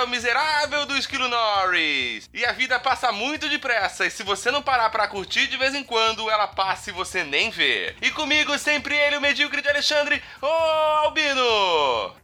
[0.00, 2.28] é o miserável do Esquilo Norris.
[2.32, 5.74] E a vida passa muito depressa, e se você não parar pra curtir de vez
[5.74, 7.94] em quando, ela passa e você nem vê.
[8.00, 12.14] E comigo sempre ele, o medíocre de Alexandre, ô Albino!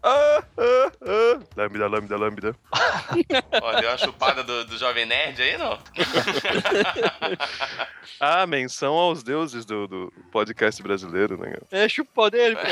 [1.67, 2.56] Lambda, lambda, lambda.
[3.61, 5.78] Ó, deu uma chupada do, do Jovem Nerd aí, não?
[8.20, 11.50] Ah, menção aos deuses do, do podcast brasileiro, né?
[11.50, 11.67] cara?
[11.72, 12.62] É, chupa dele, pô.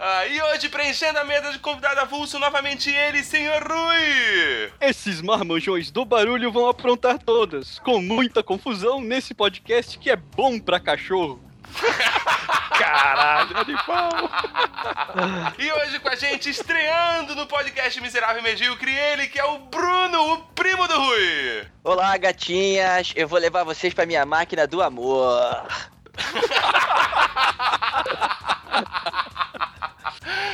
[0.00, 4.72] Ah, e hoje, preenchendo a mesa de convidado avulso, novamente ele, senhor Rui!
[4.80, 10.58] Esses marmanjões do barulho vão aprontar todas, com muita confusão, nesse podcast que é bom
[10.60, 11.47] pra cachorro.
[12.78, 14.10] Caralho, animal!
[15.58, 19.58] E hoje com a gente, estreando no podcast Miserável e Medíocre, ele que é o
[19.58, 21.66] Bruno, o primo do Rui!
[21.84, 23.12] Olá, gatinhas.
[23.16, 25.66] Eu vou levar vocês pra minha máquina do amor.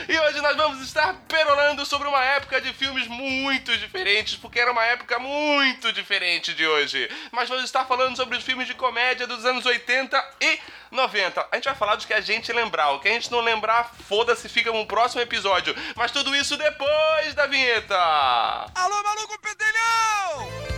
[0.08, 4.70] E hoje nós vamos estar perolando sobre uma época de filmes muito diferentes, porque era
[4.70, 7.08] uma época muito diferente de hoje.
[7.32, 10.58] Mas vamos estar falando sobre os filmes de comédia dos anos 80 e
[10.90, 11.48] 90.
[11.50, 12.92] A gente vai falar dos que a gente lembrar.
[12.92, 15.74] O que a gente não lembrar, foda-se, fica no próximo episódio.
[15.96, 17.96] Mas tudo isso depois da vinheta.
[18.74, 20.73] Alô, maluco pedelhão!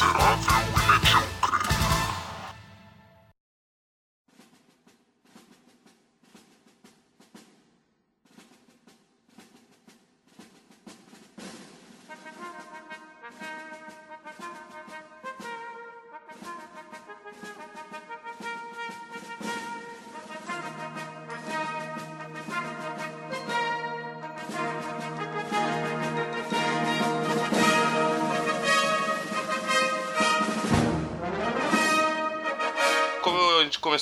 [0.00, 1.33] Como a gente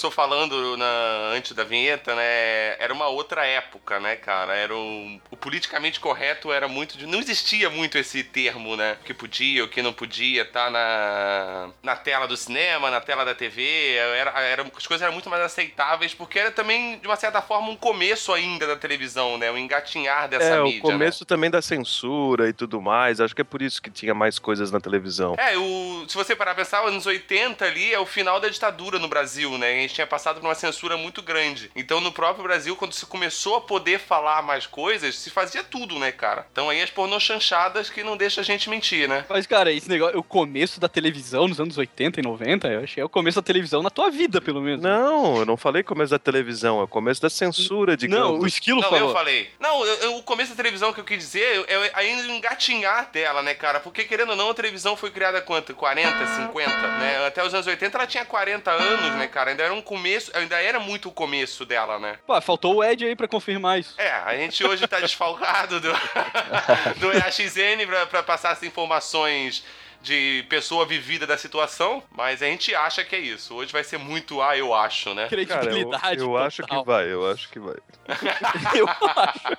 [0.03, 2.75] começou falando na- antes da vinheta, né?
[2.81, 4.53] Era uma outra época, né, cara?
[4.55, 6.99] Era um- o politicamente correto era muito.
[6.99, 8.97] de- Não existia muito esse termo, né?
[9.01, 13.25] O que podia, o que não podia, tá na, na tela do cinema, na tela
[13.25, 13.95] da TV.
[13.97, 17.69] Era, era, as coisas eram muito mais aceitáveis, porque era também, de uma certa forma,
[17.71, 19.51] um começo ainda da televisão, né?
[19.53, 20.81] O engatinhar dessa É, mídia.
[20.81, 23.21] o começo também da censura e tudo mais.
[23.21, 25.35] Acho que é por isso que tinha mais coisas na televisão.
[25.37, 25.55] Né?
[25.55, 28.49] É, o, se você parar pra pensar, os anos 80 ali é o final da
[28.49, 29.73] ditadura no Brasil, né?
[29.93, 31.71] Gente tinha passado por uma censura muito grande.
[31.77, 35.99] Então, no próprio Brasil, quando se começou a poder falar mais coisas, se fazia tudo,
[35.99, 36.47] né, cara?
[36.51, 39.27] Então aí as pornochanchadas que não deixa a gente mentir, né?
[39.29, 43.03] Mas, cara, esse negócio, o começo da televisão nos anos 80 e 90, eu achei
[43.03, 44.81] é o começo da televisão na tua vida, pelo menos.
[44.83, 48.29] Não, eu não falei começo da televisão, é o começo da censura, digamos.
[48.31, 49.09] Não, o esquilo Não, falou.
[49.09, 49.51] eu falei.
[49.61, 53.43] Não, eu- eu- o começo da televisão que eu quis dizer é ainda engatinhar dela,
[53.43, 53.79] né, cara?
[53.79, 55.75] Porque, querendo ou não, a televisão foi criada quanto?
[55.75, 57.27] 40, 50, né?
[57.27, 59.51] Até os anos 80 ela tinha 40 anos, né, cara?
[59.51, 62.19] Ainda era um começo, ainda era muito o começo dela, né?
[62.27, 63.95] Pô, faltou o Ed aí pra confirmar isso.
[63.99, 65.93] É, a gente hoje tá desfalcado do,
[67.01, 69.65] do EAXN pra, pra passar as informações
[70.03, 73.55] de pessoa vivida da situação, mas a gente acha que é isso.
[73.55, 75.29] Hoje vai ser muito ah, eu acho, né?
[75.29, 76.21] Cara, eu, Credibilidade.
[76.21, 77.77] eu acho que vai, eu acho que vai.
[78.75, 79.57] Eu acho.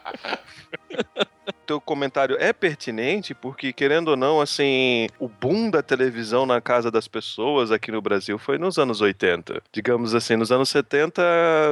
[1.65, 6.91] Teu comentário é pertinente porque, querendo ou não, assim, o boom da televisão na casa
[6.91, 9.61] das pessoas aqui no Brasil foi nos anos 80.
[9.71, 11.21] Digamos assim, nos anos 70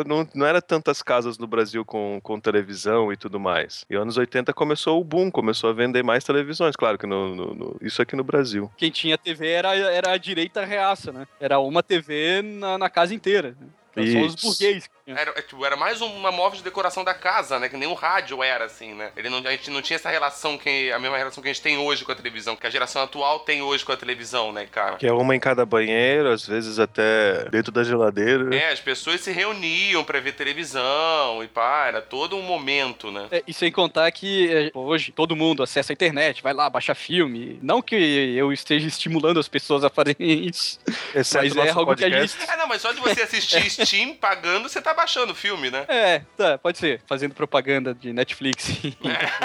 [0.08, 3.86] não, não era tantas casas no Brasil com, com televisão e tudo mais.
[3.90, 7.54] E anos 80 começou o boom, começou a vender mais televisões, claro que no, no-
[7.54, 8.72] no- isso aqui no Brasil.
[8.78, 11.28] Quem tinha TV era, era a direita reaça, né?
[11.40, 13.56] Era uma TV na, na casa inteira.
[13.60, 13.68] né?
[13.94, 17.70] Só os burguês Era, é, tipo, era mais uma móvel de decoração da casa, né?
[17.70, 19.12] Que nem um rádio era, assim, né?
[19.16, 21.62] Ele não, a gente não tinha essa relação, que a mesma relação que a gente
[21.62, 24.68] tem hoje com a televisão, que a geração atual tem hoje com a televisão, né,
[24.72, 24.98] cara?
[24.98, 28.54] Que é uma em cada banheiro, às vezes até dentro da geladeira.
[28.56, 33.28] É, as pessoas se reuniam pra ver televisão e pá, era todo um momento, né?
[33.32, 36.96] É, e sem contar que é, hoje todo mundo acessa a internet, vai lá, baixa
[36.96, 37.60] filme.
[37.62, 40.80] Não que eu esteja estimulando as pessoas a fazerem isso,
[41.14, 42.38] Exceto mas é algo que a podcast.
[42.38, 45.72] gente É, não, mas só de você assistir Steam pagando, você tá baixando o filme,
[45.72, 45.86] né?
[45.88, 47.02] É, tá, pode ser.
[47.08, 48.96] Fazendo propaganda de Netflix e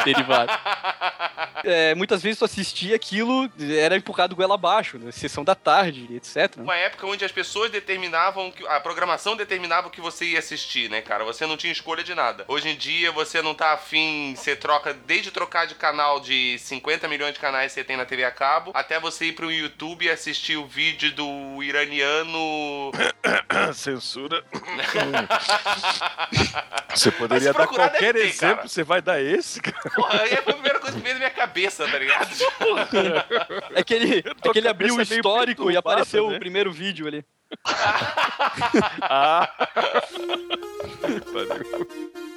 [0.05, 0.53] derivado.
[1.65, 5.11] É, muitas vezes tu assistia aquilo, era empurrado goela abaixo, né?
[5.11, 6.57] Sessão da tarde, etc.
[6.57, 6.63] né?
[6.63, 10.89] Uma época onde as pessoas determinavam, que, a programação determinava o que você ia assistir,
[10.89, 11.25] né, cara?
[11.25, 12.45] Você não tinha escolha de nada.
[12.47, 17.09] Hoje em dia, você não tá afim, você troca, desde trocar de canal de 50
[17.09, 20.05] milhões de canais que você tem na TV a cabo, até você ir pro YouTube
[20.05, 22.93] e assistir o vídeo do iraniano...
[23.75, 24.45] Censura.
[26.95, 28.69] Você poderia dar qualquer ter, exemplo, cara.
[28.69, 29.91] você vai dar esse, cara?
[29.95, 32.31] Porra, aí foi a primeira coisa que veio na minha cabeça, tá ligado?
[33.75, 36.37] É que ele, é que ele abriu o é histórico e apareceu né?
[36.37, 37.25] o primeiro vídeo ali.
[39.03, 39.49] Ah.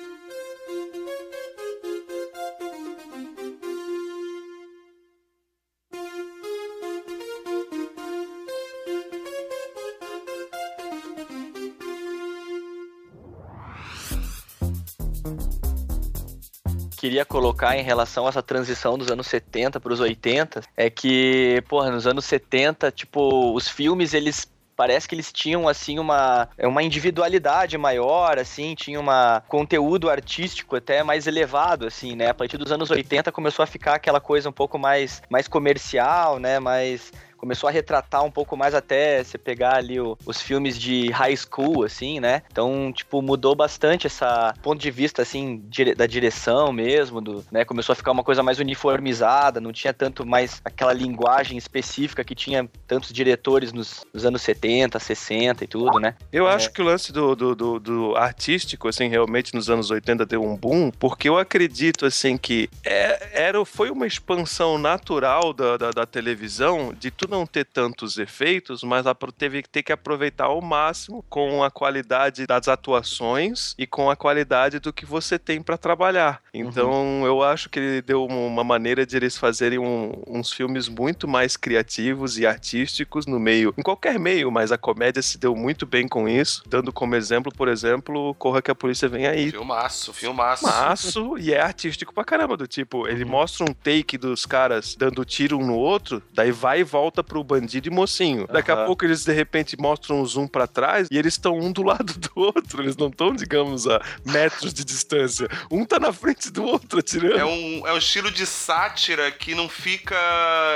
[17.00, 21.64] queria colocar em relação a essa transição dos anos 70 para os 80 é que,
[21.70, 26.84] porra, nos anos 70, tipo, os filmes eles parece que eles tinham assim uma, uma
[26.84, 32.30] individualidade maior, assim, tinha uma conteúdo artístico até mais elevado, assim, né?
[32.30, 36.38] A partir dos anos 80 começou a ficar aquela coisa um pouco mais, mais comercial,
[36.38, 36.60] né?
[36.60, 41.10] Mais começou a retratar um pouco mais até você pegar ali o- os filmes de
[41.12, 42.42] high school, assim, né?
[42.52, 47.64] Então, tipo, mudou bastante essa ponto de vista, assim, dire- da direção mesmo, do, né?
[47.66, 52.36] Começou a ficar uma coisa mais uniformizada, não tinha tanto mais aquela linguagem específica que
[52.36, 56.16] tinha tantos diretores nos, nos anos 70, 60 e tudo, né?
[56.32, 56.54] Eu É.
[56.54, 60.44] acho que o lance do, do, do- do artístico, assim, realmente nos anos 80 deu
[60.44, 65.92] um boom, porque eu acredito, assim, que é- era, foi uma expansão natural da, da,
[65.92, 69.06] da televisão de tu não ter tantos efeitos, mas
[69.38, 74.16] teve que ter que aproveitar ao máximo com a qualidade das atuações e com a
[74.16, 76.42] qualidade do que você tem pra trabalhar.
[76.54, 81.28] Então, eu acho que ele deu uma maneira de eles fazerem um- uns filmes muito
[81.28, 85.86] mais criativos e artísticos no meio, em qualquer meio, mas a comédia se deu muito
[85.86, 89.52] bem com isso, dando como exemplo, por exemplo, Corra que a Polícia Vem Aí.
[89.52, 90.66] Filmaço, filmaço.
[90.66, 95.24] Maço e é artístico pra caramba, do tipo, ele mostra um take dos caras dando
[95.26, 98.48] tiro um no outro, daí vai e volta pro bandido e mocinho.
[98.48, 98.86] Daqui a Aham.
[98.86, 102.14] pouco eles de repente mostram um zoom pra trás e eles estão um do lado
[102.18, 105.48] do outro, eles não estão, digamos, a metros de distância.
[105.72, 107.40] Um tá na frente do outro atirando.
[107.40, 110.16] É um, é um estilo de sátira que não fica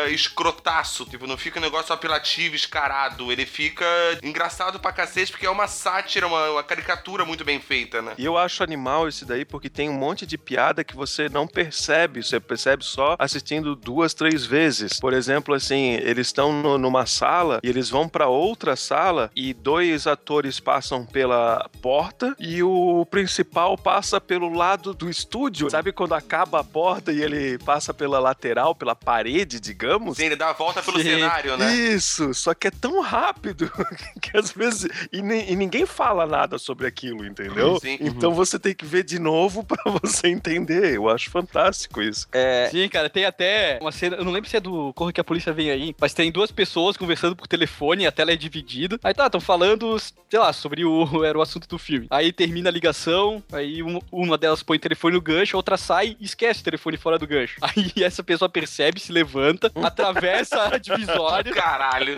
[0.09, 3.31] escrotaço, tipo, não fica um negócio apelativo, escarado.
[3.31, 3.85] Ele fica
[4.21, 8.13] engraçado pra cacete, porque é uma sátira, uma, uma caricatura muito bem feita, né?
[8.17, 11.47] E eu acho animal esse daí porque tem um monte de piada que você não
[11.47, 14.99] percebe, você percebe só assistindo duas, três vezes.
[14.99, 19.53] Por exemplo, assim, eles estão no- numa sala e eles vão pra outra sala e
[19.53, 25.69] dois atores passam pela porta e o principal passa pelo lado do estúdio.
[25.69, 30.17] Sabe quando acaba a porta e ele passa pela lateral, pela parede, digamos?
[30.17, 31.03] Sim, ele dá a volta pelo Sim.
[31.03, 31.73] cenário, né?
[31.75, 33.71] Isso, só que é tão rápido
[34.21, 34.89] que às vezes.
[35.11, 37.79] E, e ninguém fala nada sobre aquilo, entendeu?
[37.79, 37.97] Sim.
[38.01, 40.95] Então você tem que ver de novo pra você entender.
[40.95, 42.27] Eu acho fantástico isso.
[42.31, 45.21] É, Sim, cara, tem até uma cena, eu não lembro se é do Corre que
[45.21, 48.99] a Polícia Vem Aí, mas tem duas pessoas conversando por telefone, a tela é dividida.
[49.03, 52.07] Aí tá, estão falando, sei lá, sobre o, era o assunto do filme.
[52.09, 55.77] Aí termina a ligação, aí um- uma delas põe o telefone no gancho, a outra
[55.77, 57.55] sai e esquece o telefone fora do gancho.
[57.61, 62.17] Aí essa pessoa percebe, se levanta, atravessa a divisória, Caralho.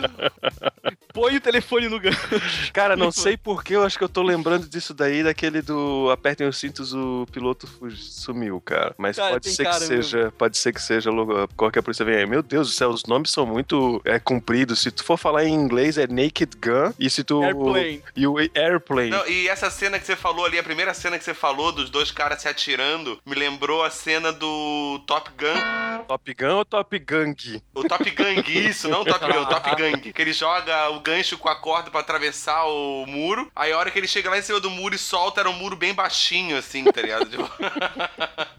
[1.12, 2.72] põe o telefone no gancho.
[2.72, 6.46] Cara, não sei porquê, eu acho que eu tô lembrando disso daí, daquele do apertem
[6.46, 8.94] os cintos, o piloto sumiu, cara.
[8.98, 12.04] Mas Cara, pode tem ser que cara seja, pode ser que seja logo qualquer polícia
[12.04, 12.26] vem aí.
[12.26, 14.80] Meu Deus do céu, os nomes são muito é, compridos.
[14.80, 18.02] Se tu for falar em inglês é Naked Gun e se tu Airplane.
[18.14, 19.10] e o Airplane.
[19.10, 21.90] Não, e essa cena que você falou ali, a primeira cena que você falou dos
[21.90, 26.04] dois caras se atirando, me lembrou a cena do Top Gun.
[26.06, 27.62] Top Gun ou Top Gang?
[27.74, 30.12] O Top Gang, isso, não o Top Gun, o Top Gang.
[30.12, 33.50] Que ele joga o gancho com a corda pra atravessar o muro.
[33.56, 35.54] Aí a hora que ele chega lá em cima do muro e solta, era um
[35.54, 37.26] muro bem baixinho, assim, tá ligado?
[37.26, 37.50] Tipo,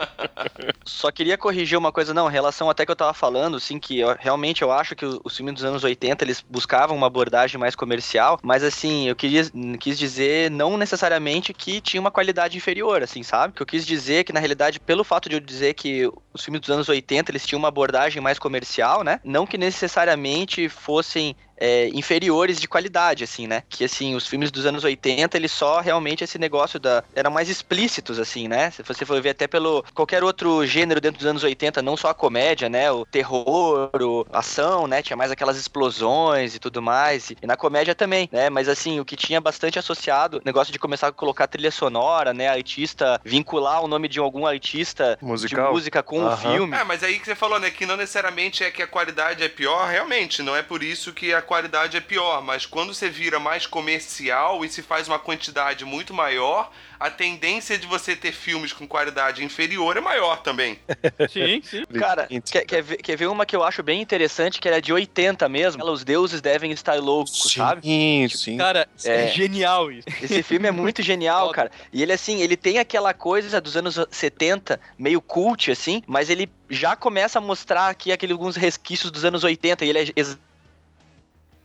[0.84, 3.77] só queria queria corrigir uma coisa, não, em relação até que eu tava falando, assim,
[3.77, 7.60] que eu, realmente eu acho que os filmes dos anos 80, eles buscavam uma abordagem
[7.60, 9.44] mais comercial, mas assim, eu queria,
[9.80, 13.54] quis dizer não necessariamente que tinha uma qualidade inferior, assim, sabe?
[13.54, 16.62] Que eu quis dizer que, na realidade, pelo fato de eu dizer que os filmes
[16.62, 19.20] dos anos 80, eles tinham uma abordagem mais comercial, né?
[19.24, 23.64] Não que necessariamente fossem é, inferiores de qualidade, assim, né?
[23.70, 27.04] Que, assim, os filmes dos anos 80, eles só realmente esse negócio da...
[27.16, 28.72] eram mais explícitos, assim, né?
[28.72, 32.10] Se você for ver até pelo qualquer outro gênero dentro dos anos 80, não só
[32.10, 32.92] a comédia, né?
[32.92, 35.02] O terror, o ação, né?
[35.02, 37.32] Tinha mais aquelas explosões e tudo mais.
[37.32, 38.50] E na comédia também, né?
[38.50, 42.48] Mas, assim, o que tinha bastante associado, negócio de começar a colocar trilha sonora, né?
[42.48, 45.68] Artista, vincular o nome de algum artista Musical.
[45.68, 46.38] de música com o Aham.
[46.38, 46.76] filme.
[46.76, 47.70] É, mas aí que você falou, né?
[47.72, 50.42] Que não necessariamente é que a qualidade é pior, realmente.
[50.42, 52.44] Não é por isso que a qualidade é pior.
[52.44, 57.77] Mas quando você vira mais comercial e se faz uma quantidade muito maior, a tendência
[57.77, 60.80] de você ter filmes com qualidade inferior é maior também.
[61.32, 61.84] Sim, sim.
[61.98, 64.92] Cara, quer, quer, ver, quer ver uma que eu acho bem interessante, que era de
[64.92, 65.82] 80 mesmo?
[65.82, 67.82] Ela, Os deuses devem estar loucos, sabe?
[67.82, 68.58] Sim, sim.
[68.58, 69.27] Cara, é, É.
[69.27, 70.08] genial isso.
[70.22, 71.72] Esse filme é muito genial, cara.
[71.94, 76.50] E ele, assim, ele tem aquela coisa dos anos 70, meio cult, assim, mas ele
[76.70, 79.86] já começa a mostrar aqui aqueles alguns resquícios dos anos 80.
[79.86, 80.06] E ele é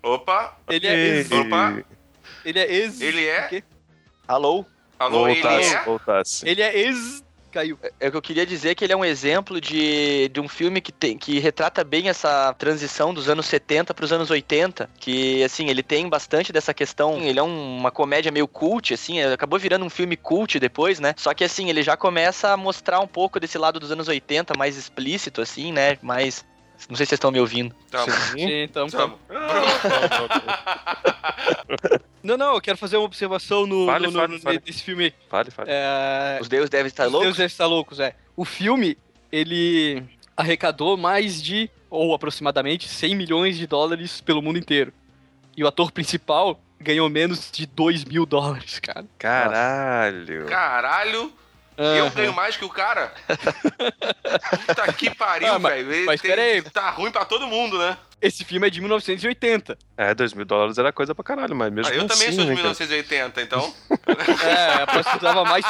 [0.02, 0.56] Opa!
[0.68, 1.30] Ele é ex...
[1.30, 1.82] Opa!
[2.44, 3.00] Ele é ex...
[3.00, 3.46] Ele é?
[3.46, 3.64] o quê?
[4.26, 4.64] Alô?
[4.98, 5.84] Alô, ele voltasse, é?
[5.84, 6.48] voltasse.
[6.48, 7.22] Ele é ex...
[7.52, 7.78] Caiu.
[8.00, 10.80] É o que eu queria dizer que ele é um exemplo de, de um filme
[10.80, 15.44] que, tem, que retrata bem essa transição dos anos 70 para os anos 80, que
[15.44, 19.58] assim, ele tem bastante dessa questão, ele é um- uma comédia meio cult, assim, acabou
[19.58, 21.12] virando um filme cult depois, né?
[21.18, 24.54] Só que assim, ele já começa a mostrar um pouco desse lado dos anos 80,
[24.56, 25.98] mais explícito assim, né?
[26.00, 26.42] Mais
[26.88, 27.74] não sei se vocês estão me ouvindo.
[27.90, 28.10] Tamo.
[28.12, 28.38] Sim.
[28.38, 29.18] Sim, então, Tamo.
[32.22, 34.60] Não, não, eu quero fazer uma observação no, Fale, no- no- fale, no- fale.
[34.72, 35.14] filme aí.
[35.28, 35.68] Fale, fale.
[35.72, 37.26] É, Os deuses devem estar Os loucos?
[37.26, 38.14] Deus Devem Estar Loucos, é.
[38.36, 38.96] O filme,
[39.32, 40.04] ele
[40.36, 44.92] arrecadou mais de, ou aproximadamente, 100 milhões de dólares pelo mundo inteiro.
[45.56, 49.04] E o ator principal ganhou menos de 2 mil dólares, cara.
[49.18, 50.46] Caralho.
[50.46, 51.32] Caralho!
[51.82, 52.14] Eu Aham.
[52.14, 53.12] ganho mais que o cara?
[54.66, 56.06] Puta que pariu, Ah, mas- velho.
[56.06, 56.62] Mas tem- pera aí.
[56.62, 57.96] Tá ruim pra todo mundo, né?
[58.22, 59.76] Esse filme é de 1980.
[59.96, 62.44] É, dois mil dólares era coisa pra caralho, mas mesmo Ah, eu também assim, sou
[62.44, 62.68] de né, cara?
[62.68, 63.74] 1980, então.
[64.46, 65.64] É, aposto que dava mais.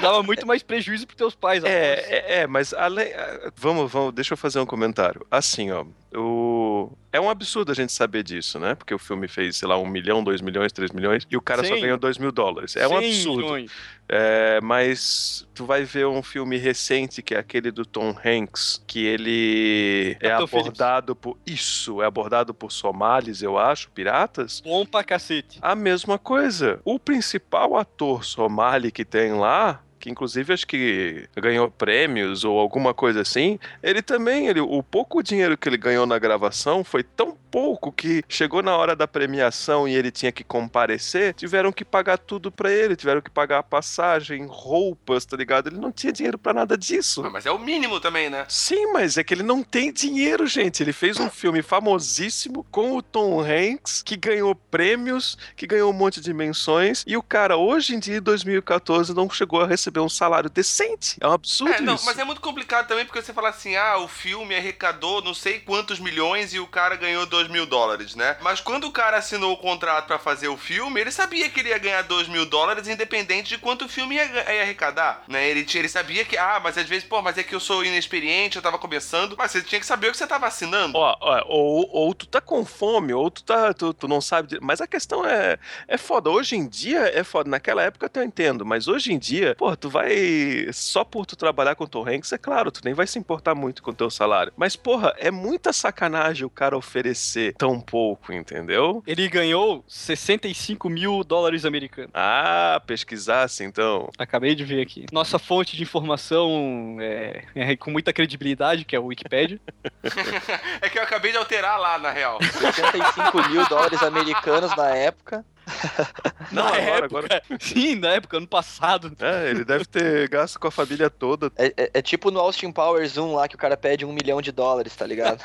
[0.00, 1.62] dava muito mais prejuízo pros teus pais.
[1.64, 3.12] É, é, é, mas além.
[3.14, 5.24] ah, Vamos, vamos, deixa eu fazer um comentário.
[5.30, 5.84] Assim, ó.
[6.18, 6.90] O...
[7.12, 8.74] É um absurdo a gente saber disso, né?
[8.74, 11.62] Porque o filme fez, sei lá, um milhão, dois milhões, três milhões, e o cara
[11.64, 11.80] só Sim.
[11.80, 12.74] ganhou dois mil dólares.
[12.76, 13.36] É um 100 absurdo.
[13.42, 13.70] milhões.
[14.08, 19.04] É, mas tu vai ver um filme recente, que é aquele do Tom Hanks, que
[19.04, 20.80] ele é Capitão Phillips.
[20.80, 21.16] abordado
[21.46, 24.60] Isso, é abordado por somalis, eu acho, piratas.
[24.64, 25.58] Bom pra cacete.
[25.60, 26.80] A mesma coisa.
[26.84, 32.94] O principal ator somali que tem lá, que inclusive acho que ganhou prêmios ou alguma
[32.94, 37.36] coisa assim, ele também, ele, o pouco dinheiro que ele ganhou na gravação foi tão
[37.50, 42.18] pouco que chegou na hora da premiação e ele tinha que comparecer, tiveram que pagar
[42.18, 45.68] tudo pra ele, tiveram que pagar a passagem, roupas, tá ligado?
[45.68, 47.22] Ele não tinha dinheiro pra nada disso.
[47.32, 48.44] Mas é o mínimo também, né?
[48.48, 50.82] Sim, mas é que ele não tem dinheiro, gente.
[50.82, 55.96] Ele fez um filme famosíssimo com o Tom Hanks, que ganhou prêmios, que ganhou um
[55.96, 59.95] monte de menções, e o cara, hoje em dia, em 2014, não chegou a receber
[60.02, 61.16] um salário decente.
[61.20, 62.04] É um absurdo É, não, isso.
[62.04, 65.60] mas é muito complicado também porque você fala assim: ah, o filme arrecadou não sei
[65.60, 68.36] quantos milhões e o cara ganhou 2 mil dólares, né?
[68.40, 71.70] Mas quando o cara assinou o contrato pra fazer o filme, ele sabia que ele
[71.70, 74.24] ia ganhar 2 mil dólares independente de quanto o filme ia,
[74.54, 75.48] ia arrecadar, né?
[75.48, 78.56] Ele, ele sabia que, ah, mas às vezes, pô, mas é que eu sou inexperiente,
[78.56, 80.96] eu tava começando, mas você tinha que saber o que você tava assinando.
[80.96, 84.58] Ó, ó, ou, ou tu tá com fome, ou tu, tá, tu, tu não sabe.
[84.60, 86.30] Mas a questão é, é foda.
[86.30, 87.50] Hoje em dia é foda.
[87.50, 90.68] Naquela época até eu entendo, mas hoje em dia, pô, tu vai.
[90.72, 93.54] Só por tu trabalhar com o Tom Hanks, é claro, tu nem vai se importar
[93.54, 94.52] muito com o teu salário.
[94.56, 99.02] Mas, porra, é muita sacanagem o cara oferecer tão pouco, entendeu?
[99.06, 102.10] Ele ganhou 65 mil dólares americanos.
[102.14, 104.10] Ah, pesquisasse então.
[104.18, 105.06] Acabei de ver aqui.
[105.12, 109.60] Nossa fonte de informação é, é com muita credibilidade, que é o Wikipedia.
[110.80, 112.38] É que eu acabei de alterar lá, na real.
[112.42, 115.44] 65 mil dólares americanos na época.
[116.52, 119.16] Não, na agora, época, Sim, na época, ano passado.
[119.20, 121.50] É, ele deve ter gasto com a família toda.
[121.56, 124.40] É, é- é tipo no Austin Powers 1 lá que o cara pede um milhão
[124.40, 125.42] de dólares, tá ligado?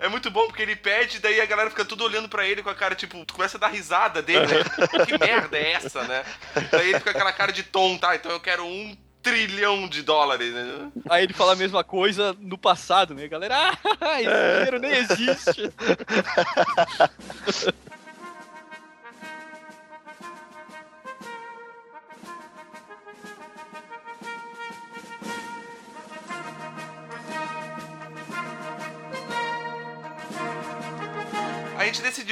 [0.00, 2.70] É muito bom porque ele pede, daí a galera fica tudo olhando pra ele com
[2.70, 5.04] a cara, tipo, tu começa a dar risada dele, né?
[5.06, 6.22] que merda é essa, né?
[6.70, 8.14] Daí ele fica com aquela cara de tom, tá?
[8.14, 10.92] Então eu quero um trilhão de dólares, né?
[11.08, 13.54] Aí ele fala a mesma coisa no passado, né, galera?
[14.00, 15.72] Ah, esse dinheiro nem existe.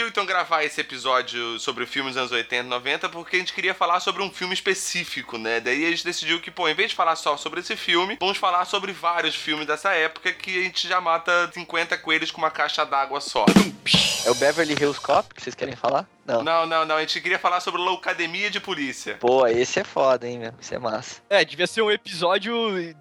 [0.02, 3.52] decidiu então gravar esse episódio sobre filmes dos anos 80 e 90 porque a gente
[3.52, 5.61] queria falar sobre um filme específico, né?
[5.61, 8.38] Daí a gente decidiu que, pô, em vez de falar só sobre esse filme, vamos
[8.38, 12.50] falar sobre vários filmes dessa época que a gente já mata 50 coelhos com uma
[12.50, 13.44] caixa d'água só.
[14.25, 16.06] É o Beverly Hills Cop que vocês querem falar?
[16.26, 16.43] Não.
[16.43, 16.97] Não, não, não.
[16.97, 19.17] A gente queria falar sobre Loucademia de Polícia.
[19.21, 20.52] Pô, esse é foda, hein, meu?
[20.61, 21.21] Esse é massa.
[21.29, 22.52] É, devia ser um episódio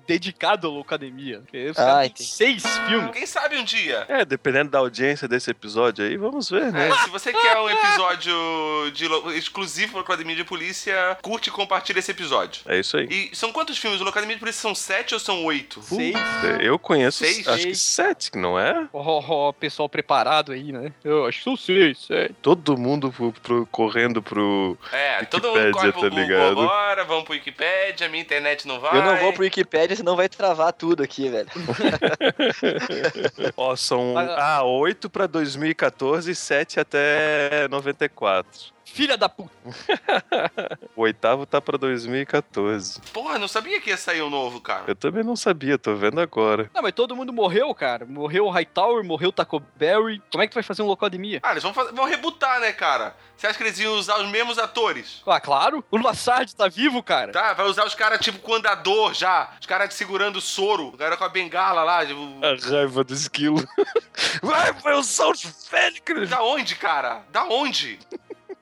[0.08, 1.42] dedicado à Loucademia.
[1.78, 2.30] Ah, entendi.
[2.30, 3.12] seis filmes.
[3.12, 4.06] Quem sabe um dia?
[4.08, 6.90] É, dependendo da audiência desse episódio aí, vamos ver, né?
[6.90, 11.52] É, se você quer um episódio de lo- exclusivo para Academia de Polícia, curte e
[11.52, 12.64] compartilha esse episódio.
[12.66, 13.08] É isso aí.
[13.10, 14.02] E são quantos filmes?
[14.02, 15.82] O Academia de Polícia são sete ou são oito?
[15.82, 16.16] Seis.
[16.62, 17.48] Eu conheço, Seis?
[17.48, 18.88] acho que sete, não é?
[18.92, 20.92] Ó, ó, pessoal preparado aí, né?
[21.04, 22.36] Eu acho que são seis, sete.
[22.42, 24.78] Todo mundo pro- pro- correndo pro.
[24.92, 26.62] É, todo mundo corre pro tá Google ligado?
[26.62, 28.98] agora, vamos pro Wikipedia, minha internet não vai.
[28.98, 31.50] Eu não vou pro Wikipedia, senão vai travar tudo aqui, velho.
[33.58, 34.16] Ó, são.
[34.18, 38.50] Ah, 8 pra 2014 e 7 até 94.
[38.94, 39.52] Filha da puta.
[40.96, 43.00] O oitavo tá pra 2014.
[43.14, 44.84] Porra, não sabia que ia sair um novo, cara.
[44.88, 46.70] Eu também não sabia, tô vendo agora.
[46.74, 48.06] Não, mas todo mundo morreu, cara.
[48.06, 50.22] Morreu o Hightower, morreu o Taco Berry.
[50.30, 51.40] Como é que tu vai fazer um Locademia?
[51.42, 53.16] Ah, eles vão, fazer, vão rebutar, né, cara?
[53.38, 55.24] Você acha que eles iam usar os mesmos atores?
[55.26, 55.84] Ah, claro.
[55.90, 57.32] O Lassard tá vivo, cara.
[57.32, 59.50] Tá, vai usar os caras tipo com andador já.
[59.60, 60.90] Os caras segurando o soro.
[60.90, 62.06] O cara com a bengala lá.
[62.06, 62.22] Tipo...
[62.44, 63.64] A raiva do esquilo.
[64.44, 66.30] Vai, vai usar os Félix!
[66.30, 67.24] Da onde, cara?
[67.32, 68.00] Da onde?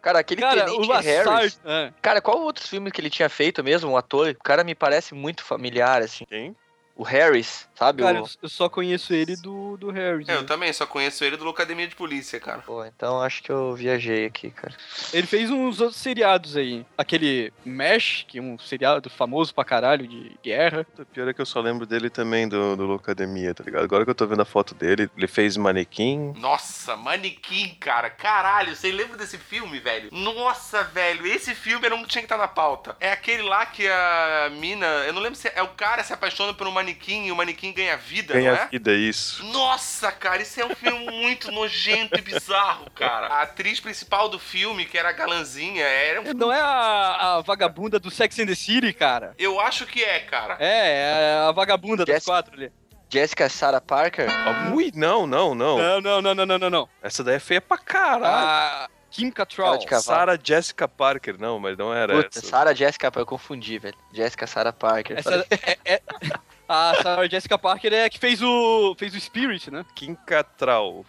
[0.02, 1.60] Cara, aquele Cara, o Tenente Harris.
[1.66, 1.92] É.
[2.02, 4.30] Cara, qual outros filmes que ele tinha feito mesmo, um ator?
[4.30, 6.26] O cara me parece muito familiar, assim.
[6.26, 6.56] Quem?
[7.00, 8.04] O Harris, sabe?
[8.04, 8.28] Cara, O...
[8.44, 10.26] eu- só conheço ele do, do Harry.
[10.28, 12.60] É, eu também só conheço ele do Academia de Polícia, cara.
[12.60, 14.74] Pô, então acho que eu viajei aqui, cara.
[15.14, 16.86] Ele fez uns outros seriados aí.
[16.98, 20.86] Aquele Mesh, que é um seriado famoso pra caralho de guerra.
[21.00, 23.86] O pior é que eu só lembro dele também do, do Locademia, tá ligado?
[23.86, 26.34] Agora que eu tô vendo a foto dele, ele fez manequim.
[26.38, 28.10] Nossa, Manequim, cara.
[28.10, 30.10] Caralho, você lembra desse filme, velho?
[30.12, 32.98] Nossa, velho, esse filme era um que tinha que estar na pauta.
[33.00, 34.86] É aquele lá que a mina.
[35.08, 36.89] Eu não lembro se é o cara se apaixona por um manequim
[37.26, 38.68] e o manequim ganha vida, Ganha não é?
[38.68, 39.44] vida, isso.
[39.46, 43.28] Nossa, cara, isso é um filme muito nojento e bizarro, cara.
[43.28, 46.34] A atriz principal do filme, que era a galanzinha, era um...
[46.34, 49.34] Não é a, a vagabunda do Sex and the City, cara?
[49.38, 50.58] Eu acho que é, cara.
[50.60, 52.72] É, é a vagabunda das Jessica- quatro ali.
[53.12, 54.28] Jessica Sarah Parker?
[54.74, 55.78] Ui, não, não, não.
[55.78, 56.90] Não, não, não, não, não, não, não.
[57.02, 58.26] Essa daí é feia pra caralho.
[58.26, 59.80] A Kim Cattrall.
[60.00, 62.48] Sarah Jessica Parker, não, mas não era Puta, essa.
[62.48, 63.96] Sarah Jessica, eu confundi, velho.
[64.14, 65.18] Jessica Sarah Parker.
[65.18, 66.02] Essa é, é-
[66.70, 69.84] a Sarah Jessica Parker é a que fez o fez o Spirit, né?
[69.96, 71.06] Kim Cattrall.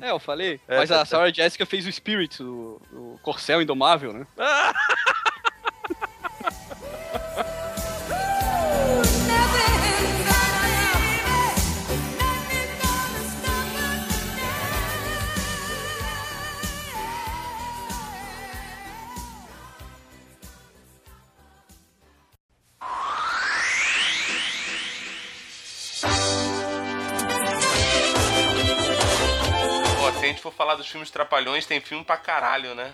[0.00, 0.60] É, eu falei.
[0.66, 4.26] É, Mas tá- a Sarah Jessica fez o Spirit, o, o Corcel Indomável, né?
[30.24, 32.90] se a gente for falar dos filmes Trapalhões, tem filme pra caralho, né?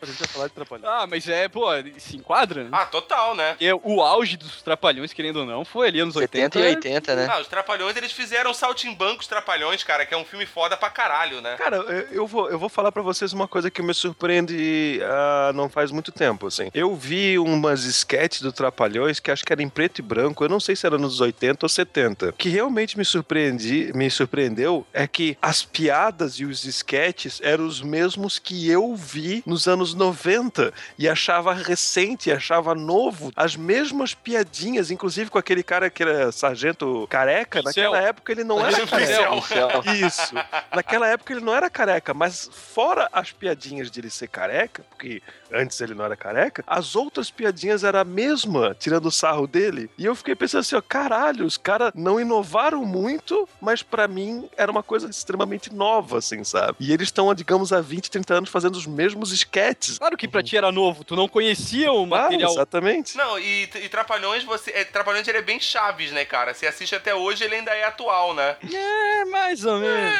[0.00, 0.88] A gente vai falar de Trapalhões.
[0.92, 1.66] Ah, mas é, pô,
[1.98, 2.70] se enquadra, né?
[2.72, 3.50] Ah, total, né?
[3.52, 6.58] Porque o auge dos Trapalhões, querendo ou não, foi ali anos 70 80.
[6.58, 7.28] e 80, né?
[7.30, 11.40] Ah, os Trapalhões, eles fizeram Saltimbancos Trapalhões, cara, que é um filme foda pra caralho,
[11.40, 11.56] né?
[11.56, 15.52] Cara, eu- eu vou, eu vou falar pra vocês uma coisa que me surpreende ah,
[15.54, 16.70] não faz muito tempo, assim.
[16.74, 20.48] Eu vi umas sketches do Trapalhões que acho que era em preto e branco, eu
[20.48, 22.28] não sei se era nos 80 ou 70.
[22.30, 27.66] O que realmente me surpreendi, me surpreendeu é que as piadas e os sketches eram
[27.66, 34.14] os mesmos que eu vi nos anos 90 e achava recente, achava novo, as mesmas
[34.14, 39.90] piadinhas, inclusive com aquele cara que era sargento careca, naquela época ele não era careca.
[39.94, 40.34] Isso.
[40.74, 45.22] Naquela época ele não era careca, mas fora as piadinhas de ele ser careca, porque
[45.52, 49.90] antes ele não era careca, as outras piadinhas eram a mesma, tirando o sarro dele.
[49.98, 54.48] E eu fiquei pensando assim, ó, caralho, os caras não inovaram muito, mas pra mim
[54.56, 56.76] era uma coisa extremamente nova, assim, sabe?
[56.80, 59.98] E eles estão, digamos, há 20, 30 anos fazendo os mesmos sketches.
[59.98, 62.52] Claro que pra ti era novo, tu não conhecia o material.
[62.52, 63.16] exatamente.
[63.16, 64.70] Não, e, e Trapalhões, você.
[64.70, 66.54] É, Trapalhões ele é bem chaves, né, cara?
[66.54, 68.56] Você assiste até hoje, ele ainda é atual, né?
[68.72, 70.12] É, mais ou menos.